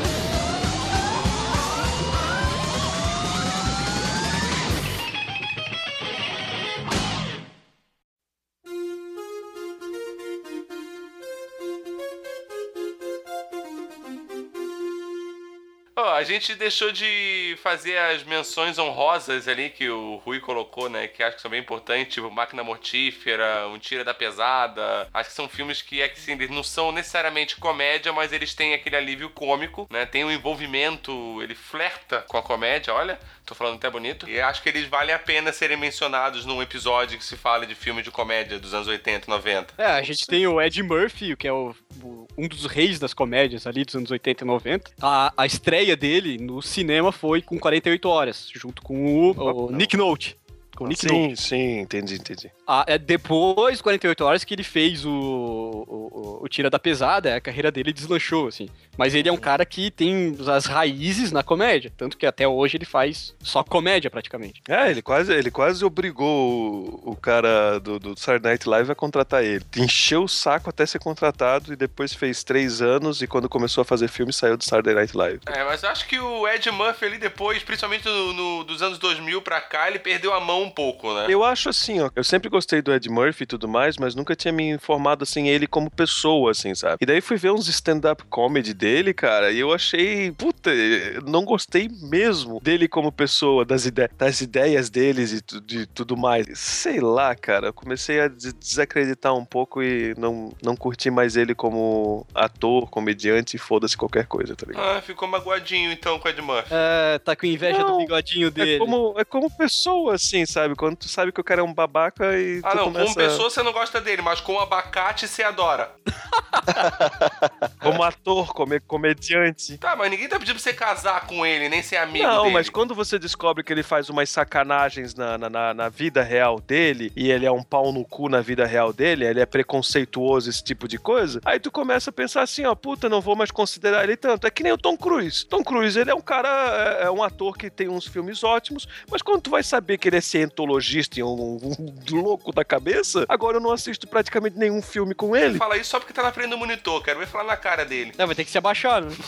[16.09, 21.07] a gente deixou de fazer as menções honrosas ali que o Rui colocou, né?
[21.09, 25.09] Que acho que são bem importantes, tipo Máquina Mortífera, Um Tira da Pesada.
[25.13, 28.55] Acho que são filmes que, é que assim, eles não são necessariamente comédia, mas eles
[28.55, 30.07] têm aquele alívio cômico, né?
[30.07, 33.19] Tem um envolvimento, ele flerta com a comédia, olha.
[33.45, 34.29] Tô falando até bonito.
[34.29, 37.77] E acho que eles valem a pena serem mencionados num episódio que se fala de
[37.77, 39.75] filme de comédia dos anos 80 e 90.
[39.79, 43.15] É, a gente tem o Ed Murphy, que é o, o- um dos reis das
[43.15, 44.91] comédias ali dos anos 80 e 90.
[45.01, 49.97] A, a estreia dele no cinema foi com 48 horas, junto com o, o Nick
[49.97, 50.37] Note.
[50.77, 51.01] Com o Nick.
[51.09, 52.51] Sim, sim, entendi, entendi.
[52.67, 56.79] Ah, é depois de 48 horas que ele fez o, o, o o Tira da
[56.79, 58.69] Pesada, a carreira dele deslanchou, assim.
[58.97, 61.93] Mas ele é um cara que tem as raízes na comédia.
[61.97, 64.63] Tanto que até hoje ele faz só comédia, praticamente.
[64.69, 68.95] É, ele quase, ele quase obrigou o, o cara do, do Saturday Night Live a
[68.95, 69.65] contratar ele.
[69.77, 73.85] Encheu o saco até ser contratado e depois fez três anos e quando começou a
[73.85, 75.41] fazer filme saiu do Saturday Night Live.
[75.47, 78.99] É, mas eu acho que o Ed Murphy ali depois, principalmente no, no- dos anos
[78.99, 81.27] 2000 pra cá, ele perdeu a mão um pouco, né?
[81.29, 82.11] Eu acho assim, ó.
[82.15, 85.49] Eu sempre gostei do Ed Murphy e tudo mais, mas nunca tinha me informado assim
[85.49, 86.97] ele como pessoa, assim, sabe?
[87.01, 91.45] E daí fui ver uns stand-up comedy dele, cara, e eu achei, puta, eu não
[91.45, 96.47] gostei mesmo dele como pessoa, das, ide das ideias deles e tu- de tudo mais.
[96.59, 101.37] Sei lá, cara, eu comecei a des- desacreditar um pouco e não, não curti mais
[101.37, 104.97] ele como ator, comediante, e foda-se qualquer coisa, tá ligado?
[104.99, 106.69] Ah, ficou magoadinho então com o Ed Murphy.
[106.71, 108.75] É, tá com inveja do Não, bigodinho dele.
[108.77, 110.56] É como, é como pessoa, assim, sabe?
[110.77, 113.05] Quando tu sabe que o cara é um babaca e Ah, não, começa...
[113.05, 115.91] como pessoa você não gosta dele, mas com abacate você adora.
[117.81, 119.79] Como ator, como comediante.
[119.79, 122.55] Tá, mas ninguém tá pedindo pra você casar com ele, nem ser amigo Não, dele.
[122.55, 127.13] mas quando você descobre que ele faz umas sacanagens na, na, na- vida real dele,
[127.15, 130.63] e ele é um pau no cu na vida real dele, ele é preconceituoso, esse
[130.63, 134.03] tipo de coisa, aí tu começa a pensar assim, ó, puta, não vou mais considerar
[134.05, 134.47] ele tanto.
[134.47, 135.47] É que nem o Tom Cruise.
[135.47, 138.87] Tom Cruise, ele é um cara, é, é um ator que tem uns filmes ótimos,
[139.11, 143.25] mas quando tu vai saber que ele é cientologista e um, um louco da cabeça,
[143.29, 145.59] agora eu não assisto praticamente nenhum filme com ele.
[145.59, 148.13] Fala isso só porque tá na frente do monitor, quero ver falar na cara dele.
[148.17, 149.11] Não, vai ter que se abaixar, né?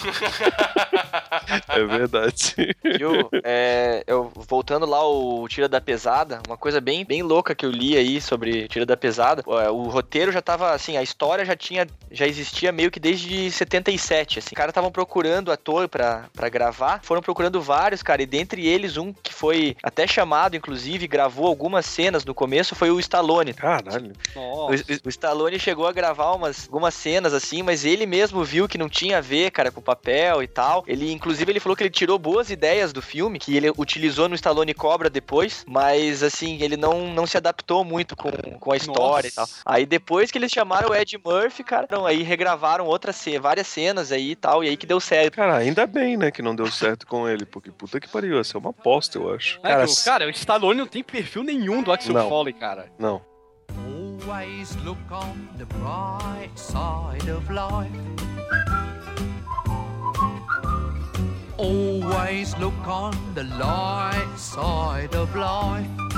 [1.68, 2.76] É verdade.
[2.98, 3.28] Viu?
[3.44, 7.70] É, eu, voltando lá o Tira da Pesada, uma coisa bem, bem louca que eu
[7.70, 11.86] li aí sobre Tira da Pesada, o roteiro já tava, assim, a história já tinha,
[12.10, 14.48] já existia meio que desde 77, assim.
[14.52, 18.96] Os caras estavam procurando ator pra, pra gravar, foram procurando vários, cara, e dentre eles
[18.96, 23.52] um que foi até chamado, inclusive, gravou algumas cenas no começo, foi o Stallone.
[23.54, 24.12] Caralho.
[24.36, 24.38] O,
[24.70, 24.84] Nossa.
[24.92, 28.78] o- o Stallone chegou a gravar umas, algumas cenas assim, mas ele mesmo viu que
[28.78, 30.84] não tinha a ver, cara, com o papel e tal.
[30.86, 34.34] Ele, inclusive, ele falou que ele tirou boas ideias do filme, que ele utilizou no
[34.34, 39.30] Stallone Cobra depois, mas assim, ele não, não se adaptou muito com, com a história
[39.36, 39.50] Nossa.
[39.60, 39.74] e tal.
[39.74, 44.10] Aí depois que eles chamaram o Ed Murphy, cara, não, aí regravaram outras várias cenas
[44.12, 45.34] aí e tal, e aí que deu certo.
[45.34, 48.44] Cara, ainda bem, né, que não deu certo com ele, porque puta que pariu, ia
[48.44, 49.58] ser uma aposta, eu acho.
[49.62, 52.28] É o- cara, o Stallone não tem perfil nenhum do Axel Não.
[52.28, 52.90] Foley, cara.
[52.98, 53.22] Não.
[53.86, 57.90] Always look on the bright side of life.
[61.56, 66.17] Always look on the light side of life.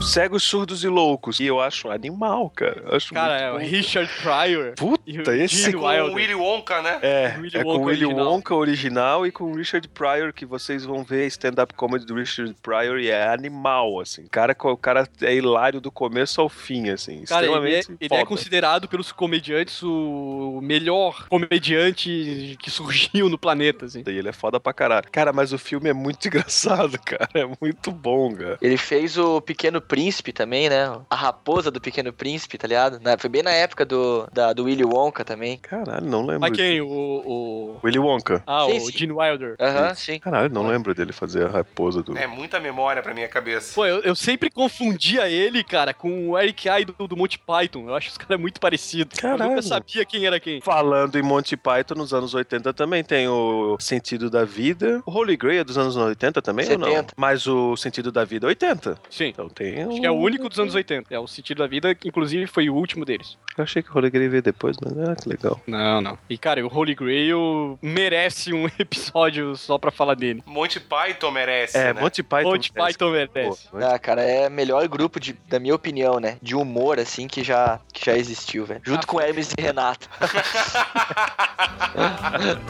[0.00, 1.40] Cegos, surdos e loucos.
[1.40, 2.82] E eu acho animal, cara.
[2.86, 3.56] Eu acho Cara, é o.
[3.58, 4.74] Richard Pryor.
[4.76, 6.98] Puta, e esse Gene Com o Willy Wonka, né?
[7.02, 8.32] É, Willy é com o Willy original.
[8.32, 12.54] Wonka original e com o Richard Pryor, que vocês vão ver stand-up comedy do Richard
[12.62, 14.26] Pryor e é animal, assim.
[14.30, 17.24] Cara, o cara é hilário do começo ao fim, assim.
[17.24, 18.26] Cara, ele, é, extremamente ele é foda.
[18.26, 24.02] considerado pelos comediantes o melhor comediante que surgiu no planeta, assim.
[24.06, 25.08] E ele é foda pra caralho.
[25.10, 27.28] Cara, mas o filme é muito engraçado, cara.
[27.34, 28.58] É muito bom, cara.
[28.60, 31.00] Ele fez o Pequeno Príncipe também, né?
[31.08, 33.00] A raposa do Pequeno Príncipe, tá ligado?
[33.02, 35.56] Na- foi bem na época do, da, do Willy Wonka também.
[35.58, 36.40] Caralho, não lembro.
[36.40, 36.80] Mas quem?
[36.80, 36.86] O.
[36.88, 37.76] o...
[37.82, 38.42] Willy Wonka.
[38.46, 38.92] Ah, Sim, o sim.
[38.98, 39.56] Gene Wilder.
[39.58, 40.18] Aham, sim.
[40.18, 42.16] Caralho, não lembro dele fazer a raposa do.
[42.16, 43.74] É muita memória pra minha cabeça.
[43.74, 47.88] Pô, eu, eu sempre confundia ele, cara, com o Eric Idle do, do Monty Python.
[47.88, 49.16] Eu acho os caras muito parecidos.
[49.18, 49.50] Eu Caralho.
[49.50, 50.60] nunca sabia quem era quem.
[50.60, 55.02] Falando em Monty Python, nos anos 80 também tem o Sentido da Vida.
[55.06, 56.88] O Holy Grail é dos anos 80 também ou não?
[56.88, 57.14] 70.
[57.16, 58.98] Mas o Sentido da Vida é 80.
[59.10, 59.28] Sim.
[59.28, 61.14] Então tem Acho que é o único dos anos 80.
[61.14, 63.36] É o sentido da vida, que inclusive foi o último deles.
[63.56, 65.60] Eu achei que o Holy Grail veio depois, mas ah, que legal.
[65.66, 66.18] Não, não.
[66.28, 70.42] E, cara, o Holy Grail merece um episódio só pra falar dele.
[70.46, 72.00] Monty Python merece, É, né?
[72.00, 72.50] Monty Python.
[72.50, 73.68] Monty Python merece.
[73.68, 76.36] Pô, Ah, cara, é o melhor grupo, de, da minha opinião, né?
[76.42, 78.80] De humor, assim, que já, que já existiu, velho.
[78.84, 80.08] Junto com Hermes e Renato.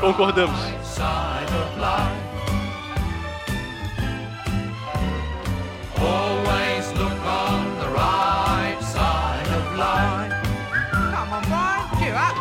[0.00, 0.58] Concordamos.
[6.00, 6.77] Always
[9.78, 10.34] life.
[11.14, 12.36] Come on, boy, cheer up.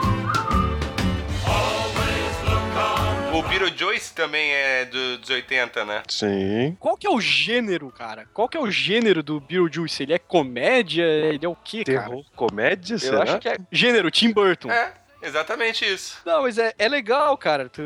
[1.45, 6.01] Always look on O Beetlejuice também é do- dos 80, né?
[6.09, 6.75] Sim.
[6.79, 8.25] Qual que é o gênero, cara?
[8.33, 10.03] Qual que é o gênero do Beetlejuice?
[10.03, 11.03] Ele é comédia?
[11.03, 12.01] Ele é o quê, cara?
[12.07, 13.23] Terror, comédia, Eu será?
[13.23, 13.57] acho que é.
[13.71, 14.71] Gênero, Tim Burton.
[14.71, 14.93] É.
[15.22, 16.18] Exatamente isso.
[16.26, 17.70] Não, mas é, é legal, cara.
[17.70, 17.82] Tu-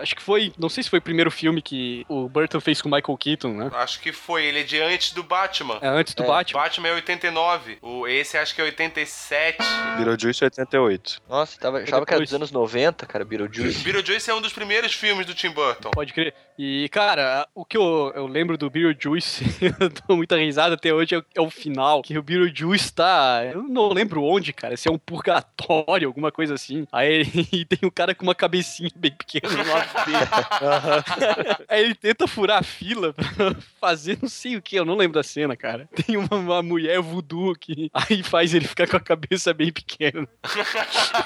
[0.00, 0.52] acho que foi.
[0.58, 3.52] Não sei se foi o primeiro filme que o Burton fez com o Michael Keaton,
[3.54, 3.70] né?
[3.74, 4.44] Acho que foi.
[4.46, 5.78] Ele é de antes do Batman.
[5.82, 6.60] É antes do É, Batman.
[6.60, 7.78] Batman é 89.
[7.82, 9.58] O, esse acho que é 87.
[9.96, 11.20] Beetlejuice 88.
[11.28, 13.82] Nossa, tava, achava que era dos anos 90, cara, Beetlejuice.
[13.82, 15.90] Beetlejuice é um dos primeiros filmes do Tim Burton.
[15.90, 16.34] Pode crer.
[16.58, 19.44] E, cara, o que eu, eu lembro do Beetlejuice,
[19.80, 22.02] eu dou muita risada até hoje, é o, é o final.
[22.02, 23.42] Que o Beetlejuice tá.
[23.52, 24.76] Eu não lembro onde, cara.
[24.76, 26.75] Se é um purgatório, alguma coisa assim.
[26.92, 30.26] Aí ele- e tem um cara com uma cabecinha bem pequena no lado dele.
[31.68, 35.14] Aí ele tenta furar a fila pra fazer não sei o que, eu não lembro
[35.14, 35.88] da cena, cara.
[35.94, 40.26] Tem uma, uma mulher voodoo que aí faz ele ficar com a cabeça bem pequena.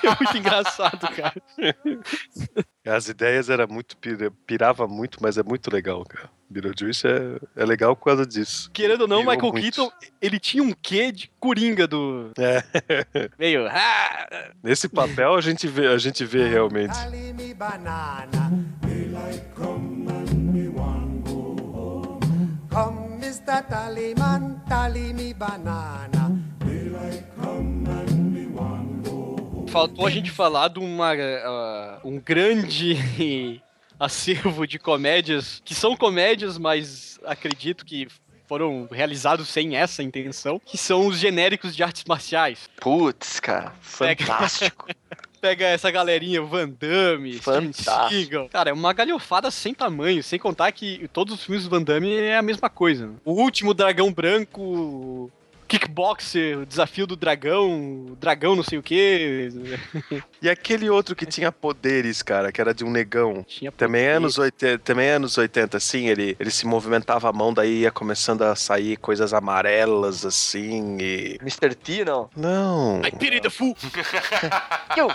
[0.03, 1.43] É muito engraçado, cara.
[2.87, 3.97] As ideias era muito.
[3.97, 6.31] pira- pirava muito, mas é muito legal, cara.
[6.49, 8.71] Beetlejuice é, é legal por causa disso.
[8.73, 9.63] Querendo ou não, Pirou Michael muito.
[9.63, 12.33] Keaton, ele tinha um quê de coringa do.
[12.39, 12.65] É.
[13.39, 13.67] Meio.
[13.69, 16.97] "Ah", Nesse papel a gente vê, a gente vê realmente.
[22.71, 23.63] Come Mr.
[23.69, 28.80] Tallyman, tally me banana, daylight come and me home.
[29.71, 33.63] Faltou a gente falar de uma, ah, um grande
[34.01, 38.09] acervo de comédias, que são comédias, mas acredito que
[38.49, 42.69] foram realizados sem essa intenção, que são os genéricos de artes marciais.
[42.81, 44.89] Putz, cara, fantástico.
[45.41, 48.49] Pega essa galerinha, Van Damme, Fantástico.
[48.51, 52.13] Cara, é uma galhofada sem tamanho, sem contar que todos os filmes do Van Damme
[52.13, 53.13] é a mesma coisa.
[53.25, 55.31] O último Dragão Branco,
[55.71, 59.51] Kickboxer, o Desafio do Dragão, Dragão não sei o que.
[60.43, 63.45] E aquele outro que tinha poderes, cara, que era de um negão.
[63.47, 64.17] Tinha Também é poder.
[64.17, 67.93] anos 80, também é anos 80, assim, ele, ele se movimentava a mão, daí ia
[67.93, 71.39] começando a sair coisas amarelas, assim, e...
[71.41, 71.73] Mr.
[71.77, 72.29] T, não.
[72.35, 73.77] Não, I pity the fool.
[74.99, 75.07] Yo,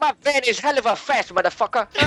[0.00, 1.88] my van is hell of a fast, motherfucker.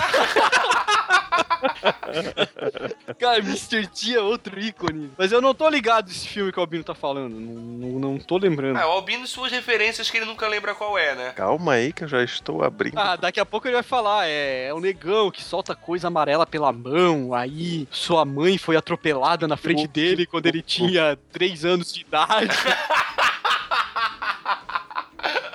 [3.19, 3.87] Cara, Mr.
[3.87, 5.11] T é outro ícone.
[5.17, 7.33] Mas eu não tô ligado esse filme que o Albino tá falando.
[7.33, 8.77] Não, não, não tô lembrando.
[8.77, 11.33] Ah, o Albino e suas referências que ele nunca lembra qual é, né?
[11.35, 12.97] calma aí que eu já estou abrindo.
[12.97, 16.45] Ah, daqui a pouco ele vai falar, é, é o negão que solta coisa amarela
[16.45, 21.93] pela mão, aí sua mãe foi atropelada na frente dele quando ele tinha 3 anos
[21.93, 22.55] de idade.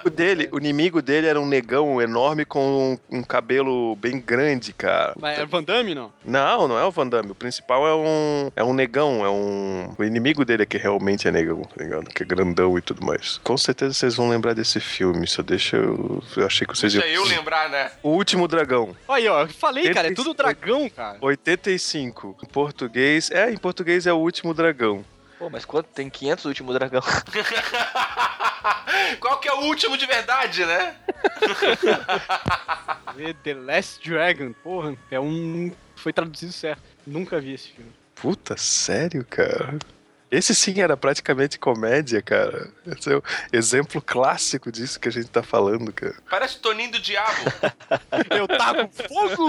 [0.05, 4.73] O dele, o inimigo dele era um negão enorme com um, um cabelo bem grande,
[4.73, 5.15] cara.
[5.19, 6.13] Mas é Van Damme, não?
[6.25, 7.31] Não, não é o Van Damme.
[7.31, 9.95] O principal é um, é um negão, é um...
[9.97, 12.05] O inimigo dele é que realmente é negão, tá ligado?
[12.07, 13.39] Que é grandão e tudo mais.
[13.45, 16.23] Com certeza vocês vão lembrar desse filme, só deixa eu...
[16.37, 17.25] Eu achei que vocês Deixa iam...
[17.25, 17.91] eu lembrar, né?
[18.03, 18.95] O Último Dragão.
[19.09, 21.19] Aí, ó, eu falei, cara, é tudo dragão, cara.
[21.21, 22.39] 85.
[22.43, 23.31] Em português...
[23.31, 25.05] É, em português é o Último Dragão.
[25.43, 25.89] Pô, mas quanto?
[25.89, 27.03] Tem 500 o último dragão.
[29.19, 30.95] Qual que é o último de verdade, né?
[33.43, 35.73] The Last Dragon, porra, é um...
[35.97, 36.81] Foi traduzido certo.
[37.05, 37.91] Nunca vi esse filme.
[38.15, 39.81] Puta, sério, cara?
[40.31, 42.71] Esse sim era praticamente comédia, cara.
[42.87, 43.23] Esse é o
[43.53, 46.15] exemplo clássico disso que a gente tá falando, cara.
[46.31, 47.51] Parece Toninho do Diabo.
[48.31, 49.49] Eu taco fogo!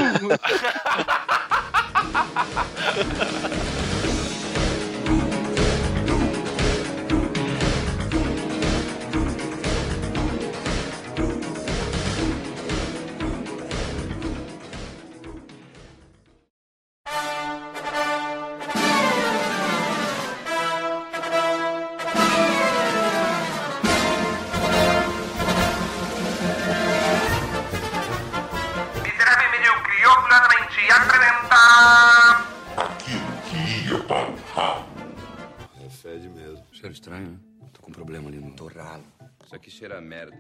[39.83, 40.37] Cheira a merda.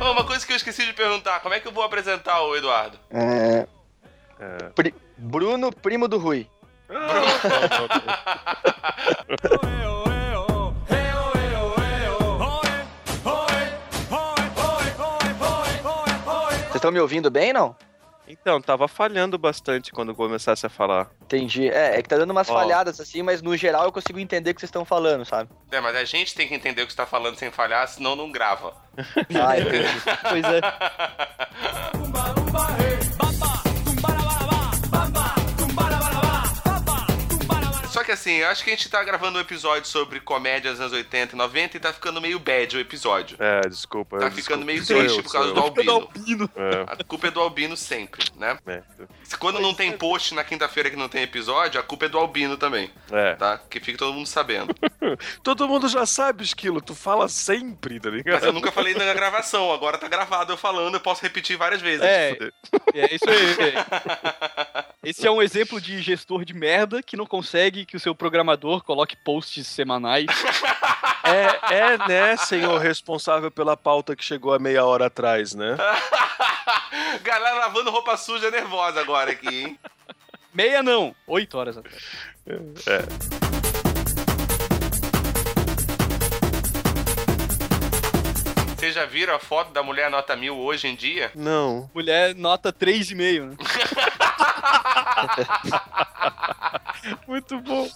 [0.00, 1.40] Oh, uma coisa que eu esqueci de perguntar.
[1.40, 2.98] Como é que eu vou apresentar o Eduardo?
[3.10, 3.66] É...
[4.74, 6.48] Pri- Bruno, primo do Rui.
[6.88, 7.42] Vocês
[16.88, 17.76] estão me ouvindo bem, não?
[18.26, 21.10] Então, tava falhando bastante quando começasse a falar.
[21.22, 21.66] Entendi.
[21.68, 22.52] É, é que tá dando umas Ó.
[22.52, 25.48] falhadas assim, mas no geral eu consigo entender o que vocês estão falando, sabe?
[25.70, 28.14] É, mas a gente tem que entender o que você tá falando sem falhar, senão
[28.14, 28.74] não grava.
[28.98, 29.88] Ah, entendi.
[30.28, 30.60] pois é.
[38.08, 40.94] que assim, eu acho que a gente tá gravando um episódio sobre comédias dos anos
[40.94, 43.36] 80 e 90 e tá ficando meio bad o episódio.
[43.38, 44.16] É, desculpa.
[44.16, 44.42] Tá desculpa.
[44.42, 45.92] ficando meio triste eu, por causa do eu.
[45.92, 46.50] Albino.
[46.56, 46.84] É.
[46.86, 48.56] A culpa é do Albino sempre, né?
[48.66, 48.82] É.
[49.24, 52.16] Se quando não tem post na quinta-feira que não tem episódio, a culpa é do
[52.16, 53.34] Albino também, É.
[53.34, 53.60] tá?
[53.68, 54.74] Que fique todo mundo sabendo.
[55.42, 56.80] Todo mundo já sabe, Esquilo.
[56.80, 58.34] Tu fala sempre, tá ligado?
[58.34, 61.80] Mas eu nunca falei na gravação, agora tá gravado eu falando, eu posso repetir várias
[61.80, 62.02] vezes.
[62.02, 62.36] É,
[62.94, 63.74] é isso aí.
[65.02, 68.82] Esse é um exemplo de gestor de merda que não consegue que o seu programador
[68.82, 70.26] coloque posts semanais.
[71.24, 75.76] É, é, né, senhor responsável pela pauta que chegou há meia hora atrás, né?
[77.22, 79.78] Galera lavando roupa suja nervosa agora aqui, hein?
[80.54, 82.02] Meia não, oito horas atrás.
[82.46, 83.02] É.
[88.74, 91.30] Vocês já viram a foto da mulher nota mil hoje em dia?
[91.34, 91.90] Não.
[91.92, 93.56] Mulher nota 3,5, né?
[97.26, 97.88] Muito bom.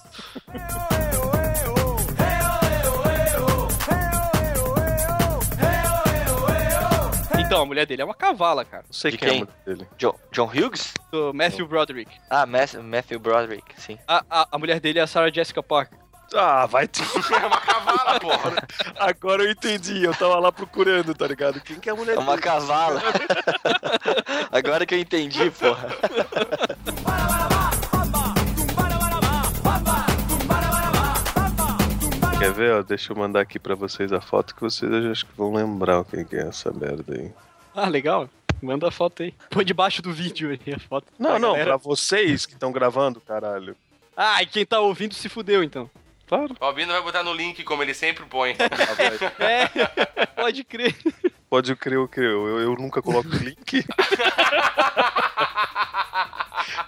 [7.38, 8.84] Então, a mulher dele é uma cavala, cara.
[8.86, 9.86] Não sei De quem, é a mulher dele.
[9.98, 10.94] John, John Hughes?
[11.10, 12.10] Do Matthew Broderick.
[12.30, 13.98] Ah, Math- Matthew Broderick, sim.
[14.08, 15.98] A, a, a mulher dele é a Sarah Jessica Parker.
[16.34, 16.88] Ah, vai.
[16.88, 18.52] É uma cavala, porra.
[18.98, 20.02] Agora eu entendi.
[20.02, 21.60] Eu tava lá procurando, tá ligado?
[21.60, 22.42] Quem que é a mulher É uma dele?
[22.42, 23.02] cavala.
[24.50, 25.88] Agora que eu entendi, porra.
[32.42, 32.82] Quer ver, ó?
[32.82, 36.24] Deixa eu mandar aqui pra vocês a foto que vocês acho que vão lembrar quem
[36.24, 37.30] que é essa merda aí.
[37.72, 38.28] Ah, legal.
[38.60, 39.32] Manda a foto aí.
[39.48, 41.06] Põe debaixo do vídeo aí a foto.
[41.16, 41.64] Não, Da não, galera.
[41.70, 43.76] pra vocês que estão gravando, caralho.
[44.16, 45.88] Ah, e quem tá ouvindo se fudeu, então.
[46.26, 46.56] Claro.
[46.60, 48.56] O Albino vai botar no link, como ele sempre põe.
[49.38, 50.96] É, pode crer.
[51.52, 53.84] Pode crer o que eu, eu, eu nunca coloco link.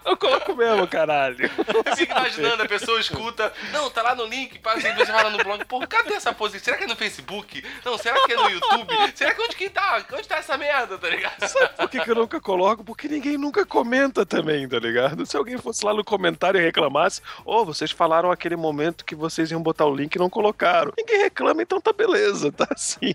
[0.05, 1.51] eu coloco mesmo, caralho.
[1.85, 5.39] Eu fico imaginando, a pessoa escuta, não, tá lá no link, passa vai lá no
[5.39, 6.65] blog, pô, cadê essa posição?
[6.65, 7.65] Será que é no Facebook?
[7.85, 8.95] Não, será que é no YouTube?
[9.15, 10.05] Será que onde que tá?
[10.13, 11.47] Onde tá essa merda, tá ligado?
[11.47, 12.85] Sabe por que, que eu nunca coloco?
[12.85, 15.27] Porque ninguém nunca comenta também, tá ligado?
[15.27, 19.51] Se alguém fosse lá no comentário e reclamasse, ô, vocês falaram aquele momento que vocês
[19.51, 20.93] iam botar o link e não colocaram.
[20.97, 23.13] Ninguém reclama, então tá beleza, tá assim.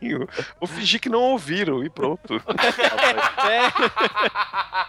[0.59, 2.35] Vou fingir que não ouviram e pronto.
[3.47, 3.69] É.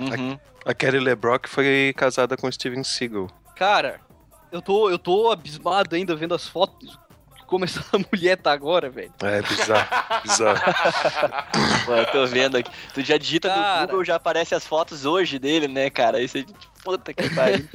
[0.00, 0.38] Uhum.
[0.64, 3.28] A Kelly LeBrock foi casada com o Steven Seagal.
[3.54, 4.00] Cara,
[4.50, 6.98] eu tô, eu tô abismado ainda vendo as fotos
[7.34, 9.12] de como essa mulher tá agora, velho.
[9.22, 10.60] É bizarro, bizarro.
[11.84, 12.70] Pô, eu tô vendo aqui.
[12.94, 13.80] Tu já digita Cara.
[13.82, 16.18] no Google, já aparece as fotos hoje dele, né, cara?
[16.18, 16.46] Aí você.
[16.82, 17.68] Puta que pariu.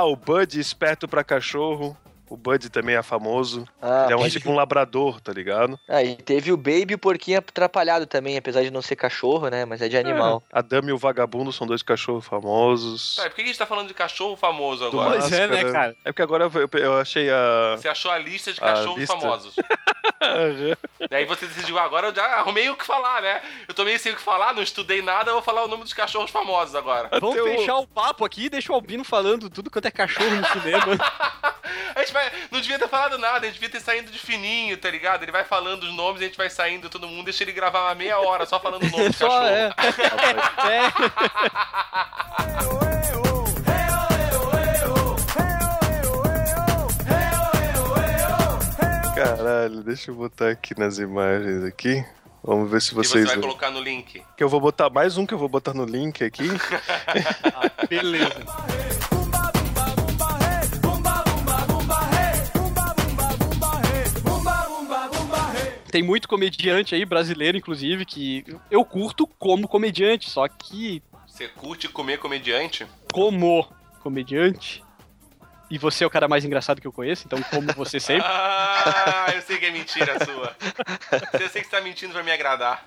[0.00, 1.94] Ah, o Bud esperto pra cachorro.
[2.30, 3.66] O Bud também é famoso.
[3.82, 5.78] Ah, Ele é um tipo um labrador, tá ligado?
[5.88, 9.48] Ah, e teve o Baby e o Porquinho Atrapalhado também, apesar de não ser cachorro,
[9.48, 9.64] né?
[9.64, 10.40] Mas é de animal.
[10.52, 10.58] É.
[10.60, 13.16] A Dama e o Vagabundo são dois cachorros famosos.
[13.16, 15.18] Tá, por que a gente tá falando de cachorro famoso Do agora?
[15.18, 15.96] Pois é, né, cara?
[16.04, 17.74] É porque agora eu, eu achei a.
[17.76, 19.18] Você achou a lista de A cachorros lista.
[19.18, 19.54] famosos.
[21.10, 23.40] Daí você decidiu, "Ah, agora eu já arrumei o que falar, né?
[23.66, 25.82] Eu tô meio sem o que falar, não estudei nada, eu vou falar o nome
[25.82, 27.08] dos cachorros famosos agora.
[27.20, 29.90] Vamos Até o- fechar o papo aqui e deixa o Albino falando tudo quanto é
[29.90, 30.84] cachorro no cinema.
[31.94, 32.19] A gente vai.
[32.50, 35.22] Não devia ter falado nada, a gente devia ter saído de fininho, tá ligado?
[35.22, 37.94] Ele vai falando os nomes, a gente vai saindo todo mundo, deixa ele gravar uma
[37.94, 39.46] meia hora só falando o nome do Só cachorro.
[39.46, 39.70] é.
[40.68, 40.90] é.
[49.14, 52.04] Caralho, deixa eu botar aqui nas imagens aqui.
[52.42, 53.26] Vamos ver se E você vocês.
[53.26, 54.22] vai colocar no link.
[54.36, 56.48] Que eu vou botar mais um que eu vou botar no link aqui.
[57.88, 58.34] Beleza.
[65.90, 71.88] Tem muito comediante aí, brasileiro inclusive, que eu curto como comediante, só que Você curte
[71.88, 72.86] comer comediante?
[73.12, 73.68] como
[74.02, 74.82] comediante,
[75.70, 78.26] e você é o cara mais engraçado que eu conheço, então como você sempre.
[78.26, 80.56] Ah, eu sei que é mentira sua.
[81.40, 82.84] Eu sei que você tá mentindo pra me agradar.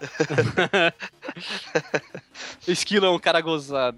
[2.68, 3.98] Esquilo é um cara gozado.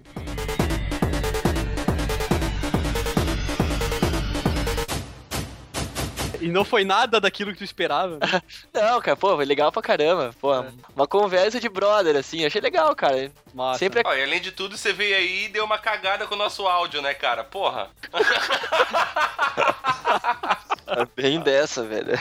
[6.46, 8.18] E não foi nada daquilo que tu esperava.
[8.18, 8.40] né?
[8.72, 10.32] Não, cara, pô, foi legal pra caramba.
[10.40, 10.52] Pô,
[10.94, 12.46] uma conversa de brother, assim.
[12.46, 13.32] Achei legal, cara.
[13.52, 13.80] Massa.
[13.80, 16.34] Sempre é Ó, e além de tudo, você veio aí e deu uma cagada com
[16.34, 17.42] o nosso áudio, né, cara?
[17.42, 17.90] Porra.
[21.16, 22.12] bem dessa, velho.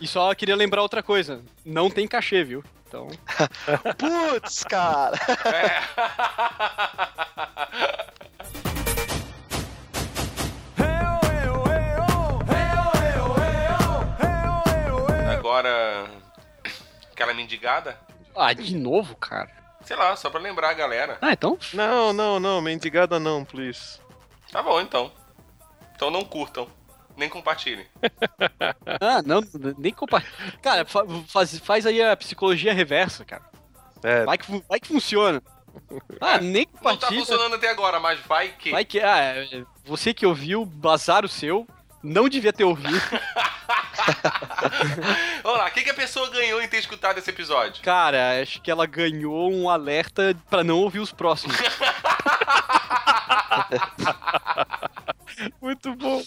[0.00, 2.64] E só queria lembrar outra coisa: não tem cachê, viu?
[2.88, 3.08] Então.
[3.98, 5.18] Putz, cara.
[17.12, 17.98] Aquela mendigada?
[18.34, 19.50] Ah, de novo, cara?
[19.84, 21.18] Sei lá, só pra lembrar a galera.
[21.20, 21.58] Ah, então.
[21.72, 23.98] Não, não, não, mendigada não, please.
[24.52, 25.10] Tá bom, então.
[25.94, 26.68] Então não curtam.
[27.16, 27.86] Nem compartilhem.
[29.02, 29.40] Ah, não,
[29.78, 30.32] nem compartilha.
[30.62, 33.42] Cara, fa- faz, faz aí a psicologia reversa, cara.
[34.02, 35.42] É, Vai que, vai que funciona.
[36.20, 37.20] Ah, nem Não tá compartilha.
[37.20, 38.70] funcionando até agora, mas vai que.
[38.70, 39.00] Vai que.
[39.00, 41.66] Ah, é, você que ouviu, bazar o seu.
[42.02, 43.00] Não devia ter ouvido.
[45.42, 47.82] Vamos lá, o que, que a pessoa ganhou em ter escutado esse episódio?
[47.82, 51.56] Cara, acho que ela ganhou um alerta pra não ouvir os próximos.
[55.60, 56.22] muito bom.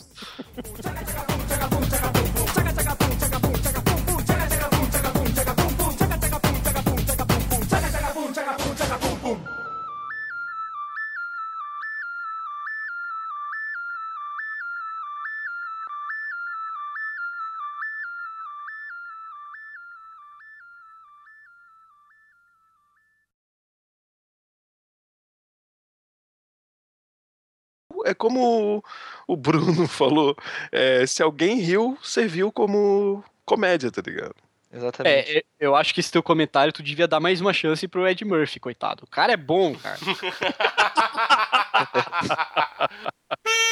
[28.14, 28.84] É como o-
[29.28, 30.36] o Bruno falou,
[30.72, 34.36] é, se alguém riu, serviu como comédia, tá ligado?
[34.72, 35.32] Exatamente.
[35.32, 38.08] É, é, eu acho que esse teu comentário tu devia dar mais uma chance pro
[38.08, 39.04] Ed Murphy, coitado.
[39.04, 39.98] O cara é bom, cara.